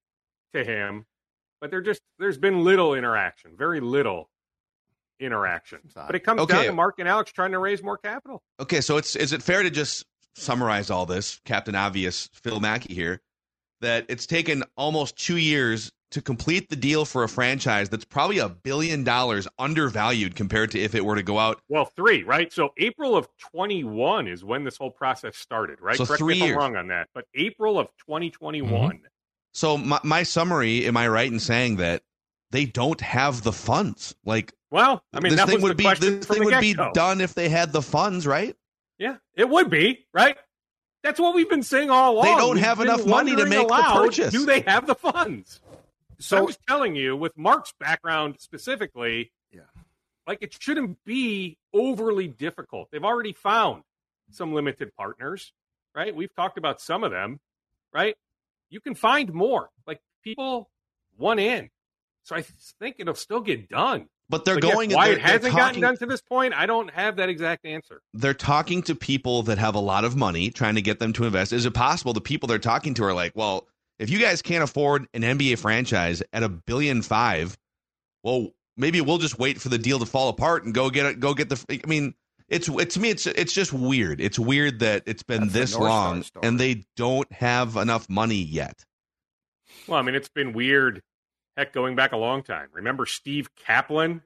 to 0.54 0.64
him. 0.64 1.04
But 1.60 1.70
there 1.70 1.82
just 1.82 2.00
there's 2.18 2.38
been 2.38 2.64
little 2.64 2.94
interaction, 2.94 3.52
very 3.56 3.80
little 3.80 4.30
interaction. 5.20 5.80
But 5.94 6.14
it 6.14 6.20
comes 6.20 6.46
down 6.46 6.58
Okay. 6.58 6.66
to 6.68 6.72
Mark 6.72 6.98
and 6.98 7.08
Alex 7.08 7.32
trying 7.32 7.52
to 7.52 7.58
raise 7.58 7.82
more 7.82 7.98
capital. 7.98 8.42
Okay, 8.60 8.80
so 8.80 8.96
it's 8.96 9.16
is 9.16 9.32
it 9.32 9.42
fair 9.42 9.62
to 9.62 9.70
just 9.70 10.04
summarize 10.34 10.90
all 10.90 11.06
this, 11.06 11.40
Captain 11.44 11.74
Obvious 11.74 12.28
Phil 12.32 12.60
Mackey 12.60 12.94
here, 12.94 13.20
that 13.80 14.06
it's 14.08 14.26
taken 14.26 14.62
almost 14.76 15.16
two 15.16 15.36
years 15.36 15.90
to 16.10 16.22
complete 16.22 16.70
the 16.70 16.76
deal 16.76 17.04
for 17.04 17.22
a 17.22 17.28
franchise 17.28 17.90
that's 17.90 18.04
probably 18.04 18.38
a 18.38 18.48
billion 18.48 19.04
dollars 19.04 19.46
undervalued 19.58 20.34
compared 20.34 20.70
to 20.70 20.80
if 20.80 20.94
it 20.94 21.04
were 21.04 21.16
to 21.16 21.22
go 21.22 21.38
out. 21.38 21.60
Well, 21.68 21.84
three, 21.84 22.22
right? 22.22 22.50
So 22.50 22.70
April 22.78 23.14
of 23.14 23.28
21 23.52 24.26
is 24.26 24.42
when 24.42 24.64
this 24.64 24.78
whole 24.78 24.90
process 24.90 25.36
started, 25.36 25.80
right? 25.82 25.96
So 25.98 26.06
Correct 26.06 26.18
three 26.18 26.34
me 26.34 26.40
if 26.40 26.46
years. 26.46 26.56
Mm-hmm. 26.56 26.64
I'm 26.64 26.72
wrong 26.72 26.80
on 26.80 26.88
that. 26.88 27.08
But 27.14 27.26
April 27.34 27.78
of 27.78 27.88
2021. 28.06 29.00
So 29.52 29.76
my, 29.76 30.00
my 30.02 30.22
summary, 30.22 30.86
am 30.86 30.96
I 30.96 31.08
right 31.08 31.30
in 31.30 31.40
saying 31.40 31.76
that 31.76 32.02
they 32.50 32.64
don't 32.66 33.00
have 33.00 33.42
the 33.42 33.52
funds? 33.52 34.14
Like 34.24 34.52
Well, 34.70 35.02
I 35.12 35.20
mean, 35.20 35.30
this 35.30 35.40
that 35.40 35.46
thing 35.48 35.56
was 35.56 35.62
would 35.64 35.72
the 35.72 35.82
be 35.82 35.94
this 35.94 36.26
thing 36.26 36.44
would 36.44 36.60
be 36.60 36.74
done 36.94 37.20
if 37.20 37.34
they 37.34 37.48
had 37.48 37.72
the 37.72 37.82
funds, 37.82 38.26
right? 38.26 38.54
Yeah, 38.98 39.16
it 39.34 39.48
would 39.48 39.70
be, 39.70 40.06
right? 40.12 40.36
That's 41.02 41.20
what 41.20 41.34
we've 41.34 41.48
been 41.48 41.62
saying 41.62 41.90
all 41.90 42.14
along. 42.14 42.24
They 42.24 42.34
don't 42.34 42.54
We've 42.56 42.64
have 42.64 42.80
enough 42.80 43.06
money 43.06 43.30
to 43.30 43.42
wondering 43.42 43.50
make 43.50 43.68
the 43.68 43.90
purchase. 43.94 44.32
Do 44.32 44.44
they 44.44 44.60
have 44.62 44.86
the 44.86 44.96
funds? 44.96 45.60
So 46.18 46.36
I 46.36 46.40
was 46.40 46.58
telling 46.66 46.96
you, 46.96 47.16
with 47.16 47.36
Mark's 47.36 47.72
background 47.78 48.36
specifically, 48.40 49.32
Yeah. 49.52 49.60
like 50.26 50.38
it 50.40 50.56
shouldn't 50.60 50.98
be 51.04 51.56
overly 51.72 52.26
difficult. 52.26 52.88
They've 52.90 53.04
already 53.04 53.32
found 53.32 53.84
some 54.30 54.52
limited 54.52 54.94
partners, 54.96 55.52
right? 55.94 56.14
We've 56.14 56.34
talked 56.34 56.58
about 56.58 56.80
some 56.80 57.04
of 57.04 57.12
them, 57.12 57.38
right? 57.92 58.16
You 58.68 58.80
can 58.80 58.96
find 58.96 59.32
more. 59.32 59.70
Like 59.86 60.00
people 60.24 60.68
want 61.16 61.38
in. 61.38 61.70
So 62.28 62.36
I 62.36 62.42
think 62.78 62.96
it'll 62.98 63.14
still 63.14 63.40
get 63.40 63.70
done. 63.70 64.06
But 64.28 64.44
they're 64.44 64.56
But 64.56 64.64
yes, 64.64 64.74
going. 64.74 64.90
why 64.90 65.08
they're, 65.08 65.16
it 65.16 65.22
hasn't 65.22 65.42
they're 65.44 65.52
gotten 65.52 65.80
done 65.80 65.96
to 65.96 66.04
this 66.04 66.20
point, 66.20 66.52
I 66.52 66.66
don't 66.66 66.90
have 66.90 67.16
that 67.16 67.30
exact 67.30 67.64
answer. 67.64 68.02
they're 68.12 68.34
talking 68.34 68.82
to 68.82 68.94
people 68.94 69.44
that 69.44 69.56
have 69.56 69.74
a 69.74 69.80
lot 69.80 70.04
of 70.04 70.14
money, 70.14 70.50
trying 70.50 70.74
to 70.74 70.82
get 70.82 70.98
them 70.98 71.14
to 71.14 71.24
invest. 71.24 71.54
Is 71.54 71.64
it 71.64 71.72
possible 71.72 72.12
the 72.12 72.20
people 72.20 72.46
they're 72.46 72.58
talking 72.58 72.92
to 72.94 73.04
are 73.04 73.14
like, 73.14 73.32
well, 73.34 73.66
if 73.98 74.10
you 74.10 74.18
guys 74.18 74.42
can't 74.42 74.62
afford 74.62 75.06
an 75.14 75.22
NBA 75.22 75.58
franchise 75.58 76.22
at 76.34 76.42
a 76.42 76.50
billion 76.50 77.00
five, 77.00 77.56
well, 78.22 78.48
maybe 78.76 79.00
we'll 79.00 79.16
just 79.16 79.38
wait 79.38 79.58
for 79.58 79.70
the 79.70 79.78
deal 79.78 79.98
to 79.98 80.04
fall 80.06 80.28
apart 80.28 80.66
and 80.66 80.74
go 80.74 80.90
get 80.90 81.06
it. 81.06 81.20
Go 81.20 81.32
get 81.32 81.48
the. 81.48 81.64
I 81.70 81.86
mean, 81.86 82.12
it's 82.46 82.68
it, 82.68 82.90
to 82.90 83.00
me, 83.00 83.08
it's 83.08 83.26
it's 83.26 83.54
just 83.54 83.72
weird. 83.72 84.20
It's 84.20 84.38
weird 84.38 84.80
that 84.80 85.04
it's 85.06 85.22
been 85.22 85.44
That's 85.48 85.54
this 85.54 85.76
long 85.76 86.24
and 86.42 86.60
they 86.60 86.84
don't 86.94 87.32
have 87.32 87.76
enough 87.76 88.06
money 88.10 88.42
yet. 88.42 88.84
Well, 89.86 89.98
I 89.98 90.02
mean, 90.02 90.14
it's 90.14 90.28
been 90.28 90.52
weird. 90.52 91.00
Heck, 91.58 91.72
going 91.72 91.96
back 91.96 92.12
a 92.12 92.16
long 92.16 92.44
time. 92.44 92.68
Remember 92.72 93.04
Steve 93.04 93.52
Kaplan? 93.56 94.22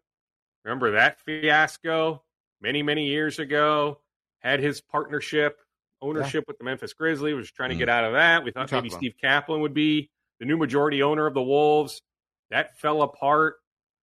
Remember 0.67 0.91
that 0.93 1.19
fiasco 1.21 2.23
many, 2.61 2.83
many 2.83 3.07
years 3.07 3.39
ago? 3.39 4.03
Had 4.41 4.61
his 4.61 4.83
partnership, 4.83 5.59
ownership 6.03 6.45
with 6.47 6.59
the 6.59 6.65
Memphis 6.65 6.93
Grizzlies, 6.93 7.35
was 7.35 7.51
trying 7.51 7.71
to 7.71 7.77
Mm. 7.77 7.79
get 7.79 7.89
out 7.89 8.05
of 8.05 8.13
that. 8.13 8.45
We 8.45 8.51
thought 8.51 8.71
maybe 8.71 8.89
about 8.89 8.99
Steve 8.99 9.15
Kaplan 9.19 9.63
would 9.63 9.73
be 9.73 10.11
the 10.41 10.45
new 10.45 10.59
majority 10.59 11.03
owner 11.03 11.25
of 11.27 11.33
the 11.33 11.43
Wolves. 11.43 12.03
That 12.51 12.77
fell 12.79 13.01
apart, 13.01 13.57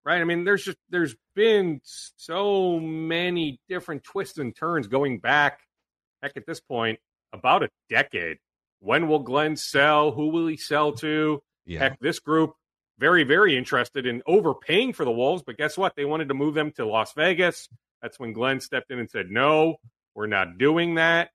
right? 0.04 0.20
I 0.20 0.24
mean, 0.24 0.42
there's 0.42 0.64
just 0.64 0.78
there's 0.88 1.14
been 1.36 1.80
so 1.84 2.80
many 2.80 3.60
different 3.68 4.02
twists 4.02 4.38
and 4.38 4.56
turns 4.56 4.88
going 4.88 5.20
back. 5.20 5.60
Heck, 6.20 6.36
at 6.36 6.46
this 6.46 6.58
point, 6.60 6.98
about 7.32 7.62
a 7.62 7.68
decade. 7.88 8.38
When 8.80 9.06
will 9.06 9.20
Glenn 9.20 9.54
sell? 9.54 10.10
Who 10.10 10.30
will 10.30 10.48
he 10.48 10.56
sell 10.56 10.90
to? 10.94 11.44
Yeah. 11.64 11.78
Heck, 11.78 12.00
this 12.00 12.18
group 12.18 12.56
very, 13.00 13.24
very 13.24 13.56
interested 13.56 14.06
in 14.06 14.22
overpaying 14.26 14.92
for 14.92 15.04
the 15.04 15.10
Wolves, 15.10 15.42
but 15.44 15.56
guess 15.56 15.76
what? 15.76 15.96
They 15.96 16.04
wanted 16.04 16.28
to 16.28 16.34
move 16.34 16.54
them 16.54 16.70
to 16.72 16.86
Las 16.86 17.12
Vegas. 17.14 17.68
That's 18.02 18.20
when 18.20 18.32
Glenn 18.32 18.60
stepped 18.60 18.90
in 18.90 18.98
and 18.98 19.10
said, 19.10 19.30
"No, 19.30 19.76
we're 20.14 20.26
not 20.26 20.58
doing 20.58 20.94
that." 20.96 21.30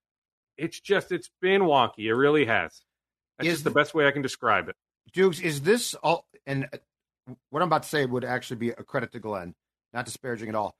It's 0.58 0.80
just, 0.80 1.12
it's 1.12 1.30
been 1.42 1.64
wonky. 1.64 2.06
It 2.06 2.14
really 2.16 2.46
has. 2.46 2.82
That's 3.38 3.48
Is 3.50 3.54
just 3.56 3.64
the 3.66 3.72
the- 3.72 3.74
best 3.74 3.94
way 3.94 4.08
I 4.08 4.12
can 4.12 4.22
describe 4.22 4.70
it. 4.70 4.76
Dukes, 5.12 5.40
is 5.42 5.62
this 5.62 5.94
all? 5.96 6.26
And 6.46 6.68
uh, 6.72 6.78
what 7.50 7.62
I'm 7.62 7.68
about 7.68 7.84
to 7.84 7.90
say 7.90 8.06
would 8.06 8.24
actually 8.24 8.58
be 8.58 8.70
a 8.70 8.84
credit 8.84 9.12
to 9.14 9.20
Glenn, 9.20 9.56
not 9.94 10.06
disparaging 10.06 10.50
at 10.50 10.56
all. 10.56 10.76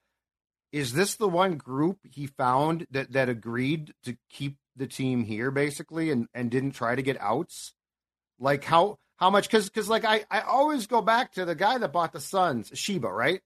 Is 0.72 0.92
this 0.94 1.16
the 1.16 1.28
one 1.28 1.56
group 1.56 1.98
he 2.10 2.26
found 2.26 2.86
that 2.90 3.12
that 3.12 3.28
agreed 3.28 3.92
to 4.04 4.16
keep 4.30 4.56
the 4.76 4.86
team 4.86 5.24
here, 5.24 5.50
basically, 5.50 6.10
and 6.10 6.28
and 6.34 6.50
didn't 6.50 6.72
try 6.72 6.94
to 6.94 7.02
get 7.02 7.20
outs? 7.20 7.74
Like 8.38 8.64
how 8.64 8.98
how 9.16 9.30
much? 9.30 9.48
Because 9.48 9.68
because 9.68 9.88
like 9.88 10.04
I 10.04 10.24
I 10.30 10.40
always 10.40 10.86
go 10.86 11.00
back 11.02 11.32
to 11.32 11.44
the 11.44 11.54
guy 11.54 11.78
that 11.78 11.92
bought 11.92 12.12
the 12.12 12.20
Suns, 12.20 12.70
Ishbia, 12.70 13.10
right? 13.10 13.40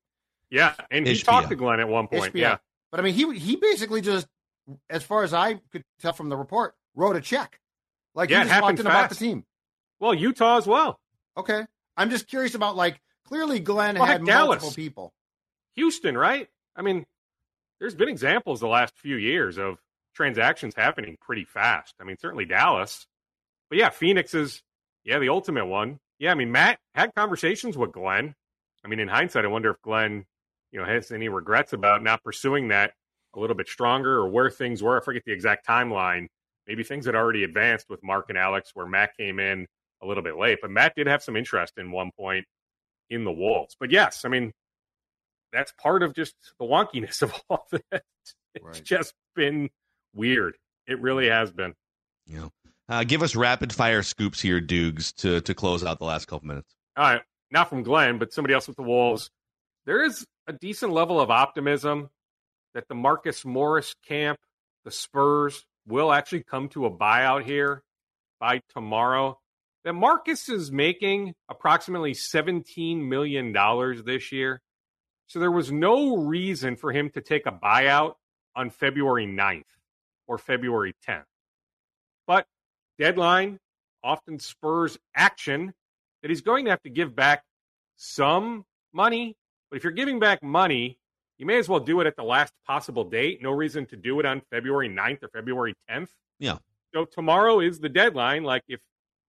Yeah, 0.51 0.75
and 0.91 1.07
he 1.07 1.15
Ishbia. 1.15 1.25
talked 1.25 1.49
to 1.51 1.57
Glenn 1.57 1.81
at 1.81 1.89
one 1.89 2.09
point. 2.09 2.33
HBI. 2.35 2.41
Yeah, 2.41 2.57
But 2.91 3.01
I 3.01 3.03
mean, 3.05 3.15
he 3.15 3.39
he 3.39 3.57
basically 3.57 4.01
just, 4.01 4.27
as 4.89 5.03
far 5.05 5.23
as 5.23 5.33
I 5.33 5.61
could 5.71 5.85
tell 6.01 6.13
from 6.13 6.29
the 6.29 6.37
report, 6.37 6.75
wrote 6.95 7.17
a 7.17 7.21
check. 7.21 7.61
Like 8.15 8.31
Yeah, 8.31 8.41
it 8.41 8.45
he 8.45 8.49
just 8.49 8.61
walked 8.63 8.65
happened 8.79 8.81
in 8.81 8.87
about 8.87 9.09
the 9.11 9.15
team. 9.15 9.45
well, 10.01 10.13
Utah 10.15 10.57
as 10.59 10.67
well. 10.67 10.99
Okay, 11.37 11.65
I'm 11.97 12.11
just 12.11 12.27
curious 12.27 12.55
about 12.57 12.75
like 12.77 13.01
clearly 13.29 13.61
Glenn 13.61 13.95
Well, 13.95 14.07
had 14.07 14.19
heck, 14.19 14.27
Dallas. 14.27 14.63
multiple 14.63 14.73
people. 14.75 15.15
Houston, 15.77 16.19
right? 16.19 16.49
I 16.75 16.83
mean, 16.83 17.07
there's 17.79 17.95
been 17.95 18.09
examples 18.09 18.59
the 18.59 18.67
last 18.67 18.93
few 18.99 19.15
years 19.17 19.57
of 19.57 19.79
transactions 20.15 20.75
happening 20.75 21.17
pretty 21.21 21.45
fast. 21.45 21.95
I 22.01 22.05
mean, 22.05 22.17
certainly 22.19 22.45
Dallas, 22.45 23.07
but 23.69 23.79
yeah, 23.79 23.91
Phoenix 23.91 24.35
is 24.35 24.63
yeah 25.05 25.19
the 25.19 25.29
ultimate 25.29 25.67
one. 25.67 25.99
Yeah, 26.19 26.33
I 26.33 26.35
mean 26.35 26.53
Matt 26.53 26.79
had 26.95 27.15
conversations 27.15 27.77
with 27.79 27.93
Glenn. 27.93 28.35
I 28.85 28.89
mean, 28.89 28.99
in 29.01 29.09
hindsight, 29.09 29.45
I 29.45 29.49
wonder 29.49 29.71
if 29.71 29.81
Glenn, 29.83 30.25
you 30.73 30.79
know, 30.81 30.87
has 30.87 31.11
any 31.13 31.29
regrets 31.29 31.73
about 31.73 32.03
not 32.03 32.23
pursuing 32.25 32.69
that 32.69 32.93
a 33.35 33.41
little 33.41 33.57
bit 33.57 33.69
stronger 33.69 34.17
or 34.17 34.29
where 34.29 34.51
things 34.51 34.83
were. 34.83 35.01
I 35.01 35.05
forget 35.05 35.23
the 35.27 35.33
exact 35.33 35.67
timeline. 35.67 36.27
Maybe 36.67 36.83
things 36.83 37.07
had 37.07 37.15
already 37.15 37.45
advanced 37.45 37.87
with 37.91 38.03
Mark 38.03 38.27
and 38.31 38.39
Alex, 38.39 38.71
where 38.75 38.87
Matt 38.87 39.17
came 39.17 39.39
in 39.39 39.67
a 40.03 40.07
little 40.07 40.23
bit 40.23 40.37
late, 40.37 40.59
but 40.63 40.71
Matt 40.71 40.95
did 40.97 41.07
have 41.07 41.23
some 41.23 41.37
interest 41.37 41.75
in 41.77 41.91
one 41.93 42.11
point 42.19 42.47
in 43.11 43.25
the 43.25 43.33
Wolves. 43.33 43.77
But 43.79 43.91
yes, 43.91 44.25
I 44.25 44.29
mean, 44.29 44.53
that's 45.53 45.73
part 45.73 46.03
of 46.03 46.15
just 46.15 46.35
the 46.59 46.65
wonkiness 46.65 47.23
of 47.23 47.35
all 47.51 47.67
this. 47.73 47.83
It's 48.55 48.65
Right. 48.65 48.83
just 48.85 49.15
been 49.37 49.69
weird. 50.15 50.57
It 50.87 51.01
really 51.01 51.29
has 51.29 51.51
been. 51.51 51.75
Know, 52.27 52.51
uh, 52.91 53.05
give 53.05 53.23
us 53.23 53.35
rapid 53.37 53.73
fire 53.73 54.03
scoops 54.03 54.41
here, 54.41 54.61
Dukes, 54.61 55.13
to 55.15 55.41
to 55.43 55.55
close 55.55 55.85
out 55.85 55.99
the 55.99 56.05
last 56.05 56.27
couple 56.27 56.49
minutes. 56.49 56.75
All 56.97 57.05
right, 57.05 57.23
not 57.51 57.69
from 57.69 57.83
Glenn, 57.83 58.19
but 58.19 58.33
somebody 58.33 58.53
else 58.53 58.67
with 58.67 58.77
the 58.77 58.83
Wolves. 58.83 59.31
There 59.87 60.03
is 60.05 60.27
a 60.47 60.53
decent 60.53 60.93
level 60.93 61.21
of 61.21 61.31
optimism 61.31 62.11
that 62.75 62.89
the 62.89 62.95
Marcus 62.95 63.45
Morris 63.45 63.95
camp, 64.07 64.39
the 64.85 64.91
Spurs, 64.91 65.65
will 65.87 66.13
actually 66.13 66.43
come 66.43 66.69
to 66.71 66.87
a 66.87 66.91
buyout 66.91 67.45
here 67.45 67.83
by 68.39 68.61
tomorrow. 68.75 69.39
that 69.85 69.95
Marcus 69.95 70.49
is 70.49 70.71
making 70.71 71.35
approximately 71.49 72.13
$17 72.13 73.09
million 73.09 73.53
this 74.05 74.31
year. 74.31 74.61
So 75.27 75.39
there 75.39 75.51
was 75.51 75.73
no 75.73 76.17
reason 76.19 76.77
for 76.77 76.93
him 76.93 77.09
to 77.11 77.21
take 77.23 77.47
a 77.47 77.53
buyout 77.53 78.15
on 78.55 78.69
February 78.71 79.27
9th 79.27 79.63
or 80.27 80.37
February 80.37 80.95
10th. 81.09 81.25
But 82.27 82.47
deadline 83.01 83.59
often 84.05 84.39
spurs 84.39 84.99
action 85.17 85.73
that 86.23 86.29
he's 86.29 86.43
going 86.43 86.67
to 86.67 86.71
have 86.71 86.83
to 86.83 86.91
give 86.91 87.17
back 87.17 87.43
some 87.97 88.65
money. 88.93 89.37
But 89.71 89.79
if 89.79 89.85
you're 89.85 89.93
giving 89.93 90.21
back 90.21 90.43
money, 90.43 90.99
you 91.39 91.47
may 91.47 91.59
as 91.59 91.69
well 91.69 91.81
do 91.81 92.01
it 92.01 92.07
at 92.07 92.17
the 92.17 92.23
last 92.23 92.53
possible 92.67 93.05
date. 93.05 93.43
No 93.43 93.51
reason 93.51 93.87
to 93.87 93.97
do 93.97 94.21
it 94.21 94.27
on 94.27 94.43
February 94.51 94.89
9th 94.89 95.23
or 95.23 95.29
February 95.29 95.75
10th. 95.91 96.09
Yeah. 96.39 96.59
So 96.95 97.07
tomorrow 97.07 97.61
is 97.61 97.79
the 97.79 97.89
deadline. 97.89 98.45
Like 98.45 98.63
if 98.69 98.81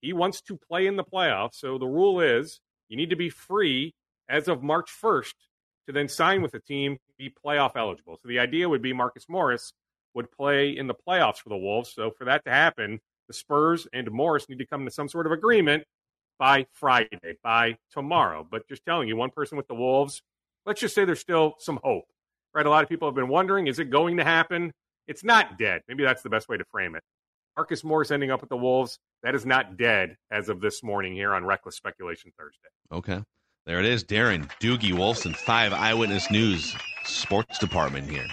he 0.01 0.13
wants 0.13 0.41
to 0.41 0.57
play 0.57 0.87
in 0.87 0.97
the 0.97 1.03
playoffs, 1.03 1.55
so 1.55 1.77
the 1.77 1.87
rule 1.87 2.19
is 2.19 2.59
you 2.89 2.97
need 2.97 3.11
to 3.11 3.15
be 3.15 3.29
free 3.29 3.93
as 4.27 4.47
of 4.47 4.61
March 4.61 4.89
1st 5.01 5.33
to 5.87 5.93
then 5.93 6.09
sign 6.09 6.41
with 6.41 6.51
the 6.51 6.59
team, 6.59 6.97
be 7.17 7.33
playoff 7.45 7.71
eligible. 7.75 8.17
So 8.21 8.27
the 8.27 8.39
idea 8.39 8.67
would 8.67 8.81
be 8.81 8.93
Marcus 8.93 9.25
Morris 9.29 9.73
would 10.13 10.31
play 10.31 10.75
in 10.75 10.87
the 10.87 10.95
playoffs 10.95 11.37
for 11.37 11.49
the 11.49 11.57
Wolves. 11.57 11.93
So 11.93 12.11
for 12.11 12.25
that 12.25 12.43
to 12.45 12.51
happen, 12.51 12.99
the 13.31 13.37
Spurs 13.37 13.87
and 13.93 14.11
Morris 14.11 14.49
need 14.49 14.57
to 14.57 14.65
come 14.65 14.83
to 14.83 14.91
some 14.91 15.07
sort 15.07 15.25
of 15.25 15.31
agreement 15.31 15.85
by 16.37 16.65
Friday, 16.73 17.37
by 17.43 17.77
tomorrow. 17.91 18.45
But 18.49 18.67
just 18.67 18.83
telling 18.85 19.07
you, 19.07 19.15
one 19.15 19.29
person 19.29 19.57
with 19.57 19.67
the 19.67 19.75
Wolves, 19.75 20.21
let's 20.65 20.81
just 20.81 20.93
say 20.93 21.05
there's 21.05 21.21
still 21.21 21.55
some 21.59 21.79
hope, 21.81 22.05
right? 22.53 22.65
A 22.65 22.69
lot 22.69 22.83
of 22.83 22.89
people 22.89 23.07
have 23.07 23.15
been 23.15 23.29
wondering, 23.29 23.67
is 23.67 23.79
it 23.79 23.89
going 23.89 24.17
to 24.17 24.23
happen? 24.25 24.73
It's 25.07 25.23
not 25.23 25.57
dead. 25.57 25.81
Maybe 25.87 26.03
that's 26.03 26.23
the 26.23 26.29
best 26.29 26.49
way 26.49 26.57
to 26.57 26.65
frame 26.65 26.95
it. 26.95 27.03
Marcus 27.55 27.83
Morris 27.83 28.11
ending 28.11 28.31
up 28.31 28.41
with 28.41 28.49
the 28.49 28.57
Wolves, 28.57 28.99
that 29.23 29.33
is 29.33 29.45
not 29.45 29.77
dead 29.77 30.17
as 30.29 30.49
of 30.49 30.59
this 30.59 30.83
morning 30.83 31.13
here 31.13 31.33
on 31.33 31.45
Reckless 31.45 31.75
Speculation 31.75 32.31
Thursday. 32.37 32.67
Okay. 32.91 33.23
There 33.65 33.79
it 33.79 33.85
is. 33.85 34.03
Darren 34.03 34.49
Doogie 34.59 34.93
Wolfson, 34.93 35.35
five 35.35 35.71
Eyewitness 35.71 36.31
News 36.31 36.75
sports 37.05 37.59
department 37.59 38.09
here. 38.09 38.27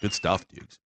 Good 0.00 0.14
stuff, 0.14 0.48
Dukes. 0.48 0.78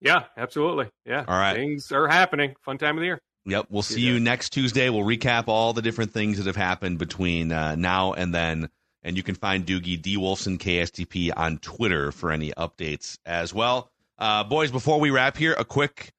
Yeah, 0.00 0.24
absolutely. 0.36 0.90
Yeah. 1.04 1.24
All 1.26 1.38
right. 1.38 1.54
Things 1.54 1.92
are 1.92 2.08
happening. 2.08 2.54
Fun 2.64 2.78
time 2.78 2.96
of 2.96 3.00
the 3.00 3.06
year. 3.06 3.20
Yep. 3.46 3.66
We'll 3.70 3.82
see 3.82 4.00
you 4.00 4.20
next 4.20 4.50
Tuesday. 4.50 4.90
We'll 4.90 5.04
recap 5.04 5.44
all 5.48 5.72
the 5.72 5.82
different 5.82 6.12
things 6.12 6.38
that 6.38 6.46
have 6.46 6.56
happened 6.56 6.98
between 6.98 7.52
uh, 7.52 7.74
now 7.74 8.12
and 8.12 8.34
then. 8.34 8.68
And 9.02 9.16
you 9.16 9.22
can 9.22 9.34
find 9.34 9.64
Doogie 9.64 10.00
D 10.00 10.16
Wolfson 10.16 10.58
KSTP 10.58 11.32
on 11.34 11.58
Twitter 11.58 12.12
for 12.12 12.32
any 12.32 12.52
updates 12.52 13.18
as 13.24 13.54
well. 13.54 13.90
Uh, 14.18 14.44
boys, 14.44 14.70
before 14.70 15.00
we 15.00 15.10
wrap 15.10 15.38
here, 15.38 15.54
a 15.58 15.64
quick 15.64 16.12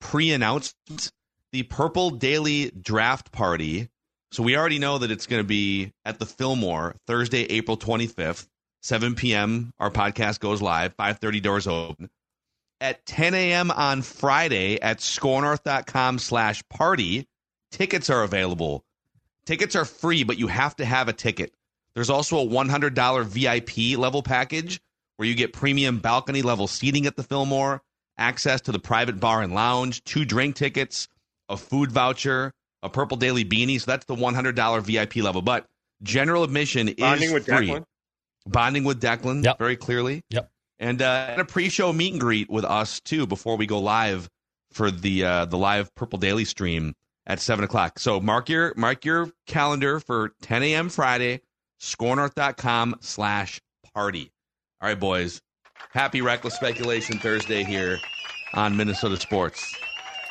pre-announcement: 0.00 1.10
the 1.52 1.62
Purple 1.62 2.10
Daily 2.10 2.70
Draft 2.78 3.32
Party. 3.32 3.88
So 4.32 4.42
we 4.42 4.54
already 4.54 4.78
know 4.78 4.98
that 4.98 5.10
it's 5.10 5.26
going 5.26 5.40
to 5.40 5.46
be 5.46 5.92
at 6.04 6.18
the 6.18 6.26
Fillmore 6.26 6.96
Thursday, 7.06 7.44
April 7.44 7.78
25th, 7.78 8.46
7 8.82 9.14
p.m. 9.14 9.72
Our 9.78 9.90
podcast 9.90 10.40
goes 10.40 10.60
live. 10.60 10.94
5:30 10.98 11.42
doors 11.42 11.66
open. 11.66 12.10
At 12.80 13.06
10 13.06 13.34
a.m. 13.34 13.70
on 13.70 14.02
Friday 14.02 14.78
at 14.80 14.98
scorenorth.com 14.98 16.18
slash 16.18 16.62
party, 16.68 17.26
tickets 17.70 18.10
are 18.10 18.22
available. 18.22 18.84
Tickets 19.46 19.74
are 19.76 19.84
free, 19.86 20.24
but 20.24 20.38
you 20.38 20.48
have 20.48 20.76
to 20.76 20.84
have 20.84 21.08
a 21.08 21.12
ticket. 21.14 21.54
There's 21.94 22.10
also 22.10 22.38
a 22.38 22.46
$100 22.46 23.24
VIP 23.24 23.98
level 23.98 24.22
package 24.22 24.78
where 25.16 25.26
you 25.26 25.34
get 25.34 25.54
premium 25.54 25.98
balcony 26.00 26.42
level 26.42 26.66
seating 26.66 27.06
at 27.06 27.16
the 27.16 27.22
Fillmore, 27.22 27.80
access 28.18 28.60
to 28.62 28.72
the 28.72 28.78
private 28.78 29.18
bar 29.20 29.40
and 29.42 29.54
lounge, 29.54 30.04
two 30.04 30.26
drink 30.26 30.56
tickets, 30.56 31.08
a 31.48 31.56
food 31.56 31.90
voucher, 31.90 32.52
a 32.82 32.90
Purple 32.90 33.16
Daily 33.16 33.44
beanie. 33.46 33.80
So 33.80 33.90
that's 33.90 34.04
the 34.04 34.14
$100 34.16 34.82
VIP 34.82 35.16
level. 35.24 35.40
But 35.40 35.64
general 36.02 36.42
admission 36.44 36.92
Bonding 36.98 37.28
is 37.28 37.32
with 37.32 37.46
free. 37.46 37.68
Declan? 37.68 37.84
Bonding 38.46 38.84
with 38.84 39.00
Declan, 39.00 39.42
Yep. 39.44 39.58
very 39.58 39.76
clearly. 39.76 40.22
Yep. 40.28 40.50
And, 40.78 41.00
uh, 41.00 41.26
and 41.30 41.40
a 41.40 41.44
pre-show 41.44 41.92
meet 41.92 42.12
and 42.12 42.20
greet 42.20 42.50
with 42.50 42.64
us 42.64 43.00
too 43.00 43.26
before 43.26 43.56
we 43.56 43.66
go 43.66 43.78
live 43.78 44.28
for 44.72 44.90
the 44.90 45.24
uh, 45.24 45.44
the 45.46 45.56
live 45.56 45.94
Purple 45.94 46.18
Daily 46.18 46.44
stream 46.44 46.94
at 47.26 47.40
seven 47.40 47.64
o'clock. 47.64 47.98
So 47.98 48.20
mark 48.20 48.48
your 48.48 48.74
mark 48.76 49.04
your 49.04 49.30
calendar 49.46 50.00
for 50.00 50.32
10 50.42 50.62
a.m. 50.62 50.88
Friday, 50.88 51.40
scorenorth.com 51.80 52.96
slash 53.00 53.60
party. 53.94 54.32
All 54.80 54.88
right, 54.88 54.98
boys. 55.00 55.40
Happy 55.90 56.20
Reckless 56.20 56.54
Speculation 56.54 57.18
Thursday 57.18 57.64
here 57.64 57.98
on 58.54 58.76
Minnesota 58.76 59.16
Sports 59.16 59.74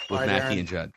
with 0.10 0.22
Mackey 0.22 0.60
and 0.60 0.68
Judd. 0.68 0.92